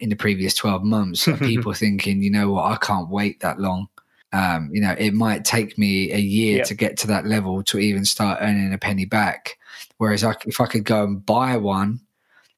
in 0.00 0.08
the 0.08 0.16
previous 0.16 0.54
12 0.54 0.84
months 0.84 1.28
people 1.38 1.72
thinking 1.72 2.22
you 2.22 2.30
know 2.30 2.50
what? 2.52 2.64
I 2.64 2.76
can't 2.76 3.10
wait 3.10 3.40
that 3.40 3.60
long 3.60 3.88
Um, 4.32 4.70
you 4.72 4.80
know, 4.80 4.94
it 4.98 5.14
might 5.14 5.44
take 5.44 5.78
me 5.78 6.12
a 6.12 6.18
year 6.18 6.64
to 6.64 6.74
get 6.74 6.98
to 6.98 7.06
that 7.06 7.26
level 7.26 7.62
to 7.64 7.78
even 7.78 8.04
start 8.04 8.38
earning 8.42 8.72
a 8.74 8.78
penny 8.78 9.06
back. 9.06 9.56
Whereas 9.96 10.22
I, 10.22 10.34
if 10.46 10.60
I 10.60 10.66
could 10.66 10.84
go 10.84 11.04
and 11.04 11.24
buy 11.24 11.56
one 11.56 12.00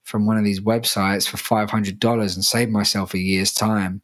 from 0.02 0.26
one 0.26 0.36
of 0.36 0.44
these 0.44 0.60
websites 0.60 1.28
for 1.28 1.36
five 1.36 1.70
hundred 1.70 2.00
dollars 2.00 2.34
and 2.34 2.44
save 2.44 2.70
myself 2.70 3.14
a 3.14 3.18
year's 3.18 3.52
time, 3.52 4.02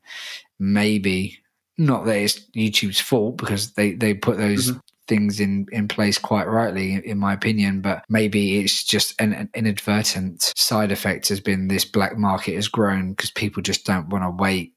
maybe 0.59 1.39
not 1.79 2.05
that 2.07 2.17
it's 2.17 2.41
YouTube's 2.57 3.01
fault 3.01 3.37
because 3.37 3.73
they 3.73 3.93
they 3.93 4.15
put 4.15 4.39
those 4.39 4.71
mm-hmm. 4.71 4.79
things 5.09 5.41
in 5.41 5.67
in 5.73 5.89
place 5.89 6.19
quite 6.19 6.47
rightly, 6.47 7.03
in 7.05 7.19
my 7.19 7.33
opinion. 7.33 7.81
But 7.81 8.05
maybe 8.09 8.61
it's 8.61 8.85
just 8.85 9.21
an, 9.21 9.33
an 9.33 9.51
inadvertent 9.55 10.53
side 10.57 10.93
effect 10.93 11.29
has 11.29 11.41
been 11.41 11.69
this 11.69 11.85
black 11.85 12.17
market 12.17 12.55
has 12.55 12.69
grown 12.69 13.11
because 13.11 13.33
people 13.33 13.63
just 13.63 13.85
don't 13.85 14.09
want 14.09 14.25
to 14.25 14.31
wait 14.31 14.76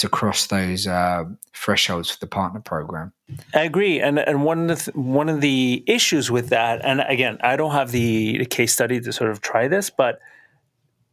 to 0.00 0.08
cross 0.08 0.46
those 0.46 0.86
uh, 0.86 1.24
thresholds 1.54 2.10
for 2.10 2.18
the 2.18 2.26
partner 2.26 2.60
program. 2.60 3.12
I 3.54 3.62
agree, 3.62 4.00
and 4.00 4.18
and 4.18 4.44
one 4.44 4.70
of 4.70 4.84
the 4.84 4.92
one 4.92 5.28
of 5.28 5.40
the 5.40 5.84
issues 5.86 6.30
with 6.30 6.48
that, 6.48 6.84
and 6.84 7.00
again, 7.00 7.38
I 7.42 7.56
don't 7.56 7.72
have 7.72 7.92
the, 7.92 8.44
case 8.46 8.72
study 8.72 9.00
to 9.00 9.12
sort 9.12 9.30
of 9.30 9.40
try 9.40 9.68
this, 9.68 9.90
but 9.90 10.20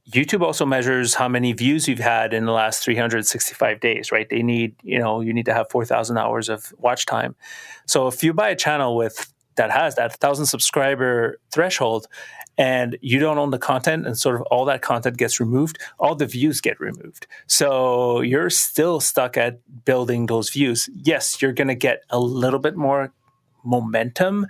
YouTube 0.10 0.42
also 0.42 0.66
measures 0.66 1.14
how 1.14 1.28
many 1.28 1.52
views 1.52 1.88
you've 1.88 2.00
had 2.00 2.34
in 2.34 2.46
the 2.46 2.54
last 2.54 2.84
365 2.84 3.80
days, 3.82 4.12
right? 4.12 4.30
They 4.30 4.42
need, 4.42 4.76
you 4.82 5.00
know, 5.00 5.20
you 5.20 5.34
need 5.34 5.46
to 5.46 5.54
have 5.54 5.70
4,000 5.70 6.18
hours 6.18 6.48
of 6.48 6.74
watch 6.78 7.06
time. 7.06 7.36
So 7.88 8.08
if 8.08 8.24
you 8.24 8.34
buy 8.34 8.50
a 8.50 8.56
channel 8.56 8.96
with 8.96 9.34
that 9.58 9.70
has 9.72 9.96
that 9.96 10.12
1,000 10.12 10.46
subscriber 10.46 11.40
threshold 11.52 12.08
and 12.58 12.98
you 13.02 13.20
don't 13.20 13.38
own 13.38 13.52
the 13.52 13.60
content 13.60 14.06
and 14.08 14.18
sort 14.18 14.36
of 14.36 14.42
all 14.44 14.66
that 14.66 14.82
content 14.82 15.18
gets 15.18 15.40
removed, 15.40 15.80
all 16.00 16.16
the 16.16 16.26
views 16.26 16.62
get 16.62 16.80
removed. 16.80 17.28
So 17.46 18.22
you're 18.22 18.50
still 18.50 19.00
stuck 19.00 19.38
at 19.38 19.60
building 19.86 20.26
those 20.26 20.50
views. 20.50 20.90
Yes, 20.96 21.42
you're 21.42 21.54
going 21.54 21.68
to 21.68 21.76
get 21.76 22.04
a 22.10 22.20
little 22.20 22.60
bit 22.60 22.76
more 22.76 23.14
momentum 23.68 24.48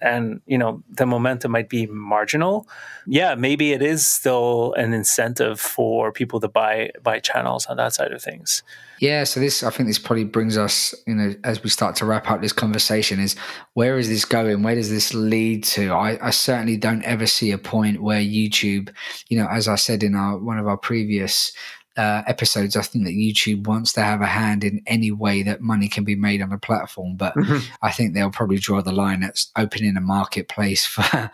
and 0.00 0.40
you 0.46 0.58
know 0.58 0.82
the 0.90 1.06
momentum 1.06 1.52
might 1.52 1.68
be 1.68 1.86
marginal. 1.86 2.66
Yeah 3.06 3.34
maybe 3.34 3.72
it 3.72 3.82
is 3.82 4.06
still 4.06 4.72
an 4.74 4.92
incentive 4.94 5.60
for 5.60 6.10
people 6.10 6.40
to 6.40 6.48
buy 6.48 6.90
buy 7.02 7.20
channels 7.20 7.66
on 7.66 7.76
that 7.76 7.92
side 7.92 8.12
of 8.12 8.22
things. 8.22 8.62
Yeah 9.00 9.24
so 9.24 9.40
this 9.40 9.62
i 9.62 9.70
think 9.70 9.88
this 9.88 9.98
probably 9.98 10.24
brings 10.24 10.56
us 10.56 10.94
you 11.06 11.14
know 11.14 11.34
as 11.44 11.62
we 11.62 11.70
start 11.70 11.96
to 11.96 12.06
wrap 12.06 12.30
up 12.30 12.40
this 12.40 12.52
conversation 12.52 13.20
is 13.20 13.36
where 13.74 13.98
is 13.98 14.08
this 14.08 14.24
going? 14.24 14.62
Where 14.62 14.76
does 14.76 14.90
this 14.90 15.12
lead 15.12 15.64
to? 15.64 15.92
I, 15.92 16.18
I 16.22 16.30
certainly 16.30 16.76
don't 16.76 17.02
ever 17.02 17.26
see 17.26 17.50
a 17.50 17.58
point 17.58 18.02
where 18.02 18.20
youtube 18.20 18.90
you 19.28 19.38
know 19.38 19.48
as 19.48 19.68
i 19.68 19.74
said 19.74 20.02
in 20.02 20.14
our 20.14 20.38
one 20.38 20.58
of 20.58 20.66
our 20.66 20.76
previous 20.76 21.52
uh, 21.96 22.22
episodes, 22.26 22.76
I 22.76 22.82
think 22.82 23.04
that 23.04 23.12
YouTube 23.12 23.66
wants 23.66 23.92
to 23.94 24.02
have 24.02 24.20
a 24.20 24.26
hand 24.26 24.64
in 24.64 24.82
any 24.86 25.10
way 25.10 25.42
that 25.42 25.60
money 25.60 25.88
can 25.88 26.04
be 26.04 26.16
made 26.16 26.42
on 26.42 26.52
a 26.52 26.58
platform. 26.58 27.16
But 27.16 27.34
mm-hmm. 27.34 27.58
I 27.82 27.92
think 27.92 28.14
they'll 28.14 28.30
probably 28.30 28.58
draw 28.58 28.82
the 28.82 28.92
line 28.92 29.22
at 29.22 29.44
opening 29.56 29.96
a 29.96 30.00
marketplace 30.00 30.84
for 30.86 31.30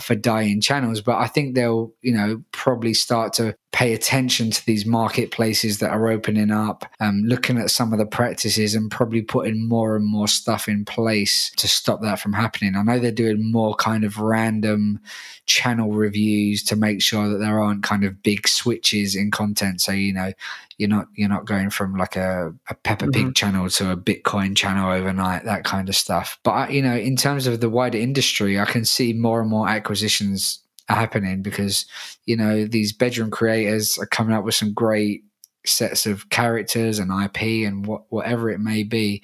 for 0.00 0.14
dying 0.14 0.60
channels. 0.60 1.00
But 1.00 1.16
I 1.16 1.26
think 1.26 1.54
they'll, 1.54 1.92
you 2.02 2.12
know, 2.12 2.42
probably 2.52 2.94
start 2.94 3.32
to 3.34 3.54
pay 3.72 3.92
attention 3.92 4.50
to 4.50 4.64
these 4.66 4.86
marketplaces 4.86 5.78
that 5.78 5.90
are 5.90 6.08
opening 6.08 6.50
up, 6.50 6.84
um, 7.00 7.22
looking 7.24 7.58
at 7.58 7.70
some 7.70 7.92
of 7.92 7.98
the 7.98 8.06
practices 8.06 8.74
and 8.74 8.90
probably 8.90 9.22
putting 9.22 9.68
more 9.68 9.94
and 9.94 10.06
more 10.06 10.28
stuff 10.28 10.68
in 10.68 10.84
place 10.84 11.50
to 11.56 11.68
stop 11.68 12.00
that 12.02 12.18
from 12.18 12.32
happening. 12.32 12.74
I 12.76 12.82
know 12.82 12.98
they're 12.98 13.12
doing 13.12 13.52
more 13.52 13.74
kind 13.74 14.04
of 14.04 14.18
random 14.18 15.00
channel 15.46 15.92
reviews 15.92 16.62
to 16.64 16.76
make 16.76 17.02
sure 17.02 17.28
that 17.28 17.38
there 17.38 17.60
aren't 17.60 17.82
kind 17.82 18.04
of 18.04 18.22
big 18.22 18.48
switches 18.48 19.14
in 19.14 19.30
content. 19.30 19.80
So, 19.80 19.92
you 19.92 20.12
know, 20.12 20.32
you're 20.78 20.88
not 20.88 21.08
you're 21.14 21.28
not 21.28 21.44
going 21.44 21.70
from 21.70 21.96
like 21.96 22.16
a, 22.16 22.54
a 22.70 22.74
Peppa 22.74 23.08
Pig 23.08 23.22
mm-hmm. 23.22 23.32
channel 23.32 23.68
to 23.68 23.90
a 23.90 23.96
Bitcoin 23.96 24.56
channel 24.56 24.90
overnight, 24.90 25.44
that 25.44 25.64
kind 25.64 25.88
of 25.88 25.96
stuff. 25.96 26.38
But 26.44 26.72
you 26.72 26.80
know, 26.80 26.96
in 26.96 27.16
terms 27.16 27.46
of 27.46 27.60
the 27.60 27.68
wider 27.68 27.98
industry, 27.98 28.58
I 28.58 28.64
can 28.64 28.84
see 28.84 29.12
more 29.12 29.40
and 29.40 29.50
more 29.50 29.68
acquisitions 29.68 30.62
happening 30.88 31.42
because 31.42 31.84
you 32.24 32.36
know 32.36 32.64
these 32.64 32.92
bedroom 32.92 33.30
creators 33.30 33.98
are 33.98 34.06
coming 34.06 34.34
up 34.34 34.44
with 34.44 34.54
some 34.54 34.72
great 34.72 35.24
sets 35.66 36.06
of 36.06 36.30
characters 36.30 36.98
and 36.98 37.10
IP 37.10 37.66
and 37.66 37.84
what, 37.84 38.04
whatever 38.08 38.48
it 38.48 38.60
may 38.60 38.84
be, 38.84 39.22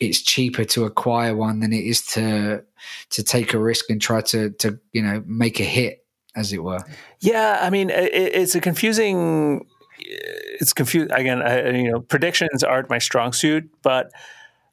it's 0.00 0.22
cheaper 0.22 0.64
to 0.64 0.84
acquire 0.84 1.36
one 1.36 1.60
than 1.60 1.72
it 1.72 1.84
is 1.84 2.04
to 2.06 2.64
to 3.10 3.22
take 3.22 3.52
a 3.52 3.58
risk 3.58 3.90
and 3.90 4.00
try 4.00 4.22
to 4.22 4.50
to 4.52 4.80
you 4.92 5.02
know 5.02 5.22
make 5.26 5.60
a 5.60 5.64
hit, 5.64 6.04
as 6.34 6.52
it 6.52 6.62
were. 6.62 6.80
Yeah, 7.20 7.58
I 7.60 7.70
mean, 7.70 7.90
it, 7.90 8.12
it's 8.14 8.54
a 8.54 8.60
confusing 8.60 9.66
it's 9.98 10.72
confused 10.72 11.10
again. 11.12 11.42
I, 11.42 11.70
you 11.70 11.90
know, 11.90 12.00
predictions 12.00 12.62
aren't 12.62 12.90
my 12.90 12.98
strong 12.98 13.32
suit, 13.32 13.70
but 13.82 14.10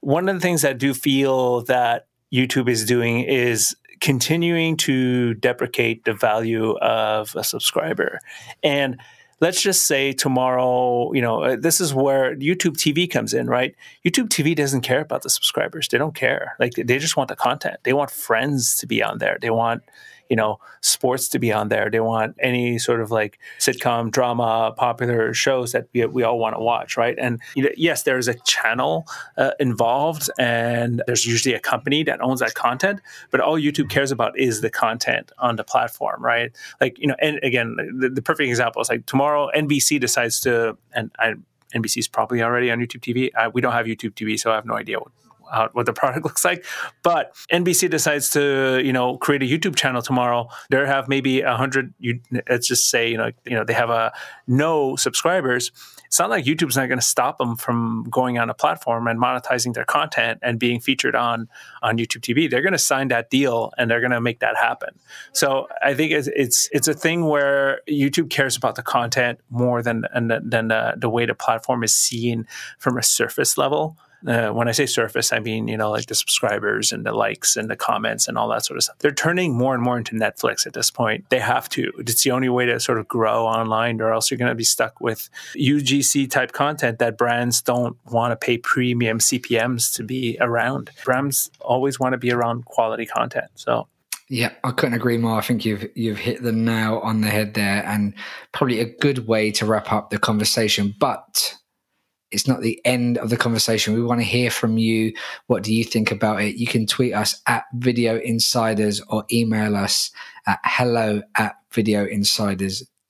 one 0.01 0.27
of 0.27 0.35
the 0.35 0.41
things 0.41 0.63
that 0.63 0.69
I 0.69 0.73
do 0.73 0.93
feel 0.93 1.61
that 1.65 2.07
YouTube 2.33 2.69
is 2.69 2.85
doing 2.85 3.21
is 3.21 3.75
continuing 3.99 4.75
to 4.75 5.35
deprecate 5.35 6.05
the 6.05 6.13
value 6.13 6.75
of 6.79 7.35
a 7.35 7.43
subscriber. 7.43 8.19
And 8.63 8.99
let's 9.41 9.61
just 9.61 9.85
say 9.85 10.11
tomorrow, 10.11 11.13
you 11.13 11.21
know, 11.21 11.43
uh, 11.43 11.55
this 11.59 11.79
is 11.79 11.93
where 11.93 12.35
YouTube 12.35 12.77
TV 12.77 13.09
comes 13.09 13.33
in, 13.33 13.47
right? 13.47 13.75
YouTube 14.05 14.29
TV 14.29 14.55
doesn't 14.55 14.81
care 14.81 15.01
about 15.01 15.21
the 15.21 15.29
subscribers. 15.29 15.87
They 15.87 15.97
don't 15.97 16.15
care. 16.15 16.55
Like 16.59 16.73
they 16.73 16.97
just 16.97 17.15
want 17.15 17.29
the 17.29 17.35
content. 17.35 17.77
They 17.83 17.93
want 17.93 18.11
friends 18.11 18.75
to 18.77 18.87
be 18.87 19.03
on 19.03 19.19
there. 19.19 19.37
They 19.39 19.51
want 19.51 19.83
you 20.31 20.37
know 20.37 20.59
sports 20.79 21.27
to 21.27 21.39
be 21.39 21.51
on 21.51 21.67
there. 21.67 21.89
They 21.89 21.99
want 21.99 22.37
any 22.39 22.79
sort 22.79 23.01
of 23.01 23.11
like 23.11 23.37
sitcom, 23.59 24.09
drama, 24.09 24.73
popular 24.77 25.33
shows 25.33 25.73
that 25.73 25.89
we, 25.93 26.05
we 26.05 26.23
all 26.23 26.39
want 26.39 26.55
to 26.55 26.61
watch, 26.61 26.95
right? 26.95 27.15
And 27.19 27.41
yes, 27.55 28.03
there 28.03 28.17
is 28.17 28.29
a 28.29 28.35
channel 28.45 29.05
uh, 29.37 29.51
involved, 29.59 30.29
and 30.39 31.03
there's 31.05 31.25
usually 31.25 31.53
a 31.53 31.59
company 31.59 32.03
that 32.03 32.21
owns 32.21 32.39
that 32.39 32.53
content. 32.53 33.01
But 33.29 33.41
all 33.41 33.59
YouTube 33.59 33.89
cares 33.89 34.09
about 34.09 34.39
is 34.39 34.61
the 34.61 34.69
content 34.69 35.33
on 35.37 35.57
the 35.57 35.65
platform, 35.65 36.23
right? 36.23 36.53
Like 36.79 36.97
you 36.97 37.07
know, 37.07 37.15
and 37.21 37.37
again, 37.43 37.75
the, 37.99 38.07
the 38.07 38.21
perfect 38.21 38.47
example 38.47 38.81
is 38.81 38.87
like 38.87 39.05
tomorrow 39.07 39.49
NBC 39.53 39.99
decides 39.99 40.39
to, 40.41 40.77
and 40.95 41.11
I, 41.19 41.33
NBC 41.75 41.97
is 41.97 42.07
probably 42.07 42.41
already 42.41 42.71
on 42.71 42.79
YouTube 42.79 43.01
TV. 43.01 43.31
Uh, 43.35 43.51
we 43.53 43.59
don't 43.59 43.73
have 43.73 43.85
YouTube 43.85 44.13
TV, 44.13 44.39
so 44.39 44.49
I 44.51 44.55
have 44.55 44.65
no 44.65 44.75
idea 44.75 44.99
what 44.99 45.11
out 45.51 45.75
what 45.75 45.85
the 45.85 45.93
product 46.01 46.25
looks 46.25 46.43
like. 46.45 46.65
But 47.03 47.35
NBC 47.51 47.89
decides 47.89 48.29
to, 48.31 48.81
you 48.83 48.93
know, 48.93 49.17
create 49.17 49.43
a 49.43 49.45
YouTube 49.45 49.75
channel 49.75 50.01
tomorrow. 50.01 50.49
They 50.69 50.77
have 50.77 51.07
maybe 51.07 51.41
a 51.41 51.55
hundred. 51.55 51.93
Let's 52.49 52.67
just 52.67 52.89
say, 52.89 53.09
you 53.09 53.17
know, 53.17 53.31
you 53.45 53.55
know, 53.55 53.63
they 53.63 53.73
have 53.73 53.89
a 53.89 54.13
no 54.47 54.95
subscribers. 54.95 55.71
It's 56.11 56.19
not 56.19 56.29
like 56.29 56.43
YouTube's 56.43 56.75
not 56.75 56.87
going 56.87 56.99
to 56.99 57.05
stop 57.05 57.37
them 57.37 57.55
from 57.55 58.05
going 58.09 58.37
on 58.37 58.49
a 58.49 58.53
platform 58.53 59.07
and 59.07 59.17
monetizing 59.17 59.73
their 59.73 59.85
content 59.85 60.39
and 60.41 60.59
being 60.59 60.81
featured 60.81 61.15
on 61.15 61.47
on 61.81 61.97
YouTube 61.97 62.19
TV. 62.19 62.49
They're 62.49 62.61
going 62.61 62.73
to 62.73 62.77
sign 62.77 63.07
that 63.09 63.29
deal 63.29 63.71
and 63.77 63.89
they're 63.89 64.01
going 64.01 64.11
to 64.11 64.19
make 64.19 64.39
that 64.39 64.57
happen. 64.57 64.99
So 65.31 65.67
I 65.81 65.93
think 65.93 66.11
it's 66.11 66.27
it's, 66.35 66.69
it's 66.73 66.89
a 66.89 66.93
thing 66.93 67.27
where 67.27 67.79
YouTube 67.89 68.29
cares 68.29 68.57
about 68.57 68.75
the 68.75 68.83
content 68.83 69.39
more 69.49 69.81
than 69.81 70.05
than, 70.13 70.49
than 70.49 70.67
the, 70.67 70.95
the 70.97 71.09
way 71.09 71.25
the 71.25 71.33
platform 71.33 71.81
is 71.81 71.95
seen 71.95 72.45
from 72.77 72.97
a 72.97 73.03
surface 73.03 73.57
level. 73.57 73.97
Uh, 74.25 74.49
when 74.49 74.67
I 74.67 74.71
say 74.71 74.85
surface, 74.85 75.33
I 75.33 75.39
mean, 75.39 75.67
you 75.67 75.77
know, 75.77 75.89
like 75.89 76.05
the 76.05 76.15
subscribers 76.15 76.91
and 76.91 77.05
the 77.05 77.11
likes 77.11 77.55
and 77.57 77.69
the 77.69 77.75
comments 77.75 78.27
and 78.27 78.37
all 78.37 78.47
that 78.49 78.65
sort 78.65 78.77
of 78.77 78.83
stuff. 78.83 78.97
They're 78.99 79.11
turning 79.11 79.55
more 79.55 79.73
and 79.73 79.81
more 79.81 79.97
into 79.97 80.15
Netflix 80.15 80.67
at 80.67 80.73
this 80.73 80.91
point. 80.91 81.25
They 81.29 81.39
have 81.39 81.67
to. 81.69 81.91
It's 81.97 82.23
the 82.23 82.31
only 82.31 82.49
way 82.49 82.65
to 82.65 82.79
sort 82.79 82.99
of 82.99 83.07
grow 83.07 83.45
online, 83.45 83.99
or 83.99 84.13
else 84.13 84.29
you're 84.29 84.37
going 84.37 84.49
to 84.49 84.55
be 84.55 84.63
stuck 84.63 85.01
with 85.01 85.29
UGC 85.55 86.29
type 86.29 86.51
content 86.51 86.99
that 86.99 87.17
brands 87.17 87.61
don't 87.61 87.97
want 88.11 88.31
to 88.31 88.35
pay 88.35 88.57
premium 88.57 89.19
CPMs 89.19 89.93
to 89.95 90.03
be 90.03 90.37
around. 90.39 90.91
Brands 91.03 91.49
always 91.59 91.99
want 91.99 92.13
to 92.13 92.17
be 92.17 92.31
around 92.31 92.65
quality 92.65 93.05
content. 93.05 93.47
So 93.55 93.87
yeah, 94.31 94.53
I 94.63 94.71
couldn't 94.71 94.95
agree 94.95 95.17
more. 95.17 95.37
I 95.37 95.41
think 95.41 95.65
you've 95.65 95.89
you've 95.93 96.17
hit 96.17 96.41
the 96.41 96.53
nail 96.53 97.01
on 97.03 97.19
the 97.19 97.27
head 97.27 97.53
there, 97.53 97.85
and 97.85 98.13
probably 98.53 98.79
a 98.79 98.85
good 98.85 99.27
way 99.27 99.51
to 99.51 99.65
wrap 99.65 99.91
up 99.91 100.09
the 100.09 100.17
conversation. 100.17 100.95
But 100.97 101.57
it's 102.31 102.47
not 102.47 102.61
the 102.61 102.79
end 102.85 103.17
of 103.17 103.29
the 103.29 103.37
conversation. 103.37 103.93
We 103.93 104.03
want 104.03 104.21
to 104.21 104.25
hear 104.25 104.49
from 104.49 104.77
you. 104.77 105.13
What 105.47 105.63
do 105.63 105.73
you 105.73 105.83
think 105.83 106.11
about 106.11 106.41
it? 106.41 106.55
You 106.55 106.67
can 106.67 106.85
tweet 106.87 107.13
us 107.13 107.41
at 107.47 107.65
Video 107.75 108.19
Insiders 108.19 109.01
or 109.07 109.25
email 109.31 109.75
us 109.75 110.11
at 110.47 110.59
hello 110.63 111.21
at 111.35 111.55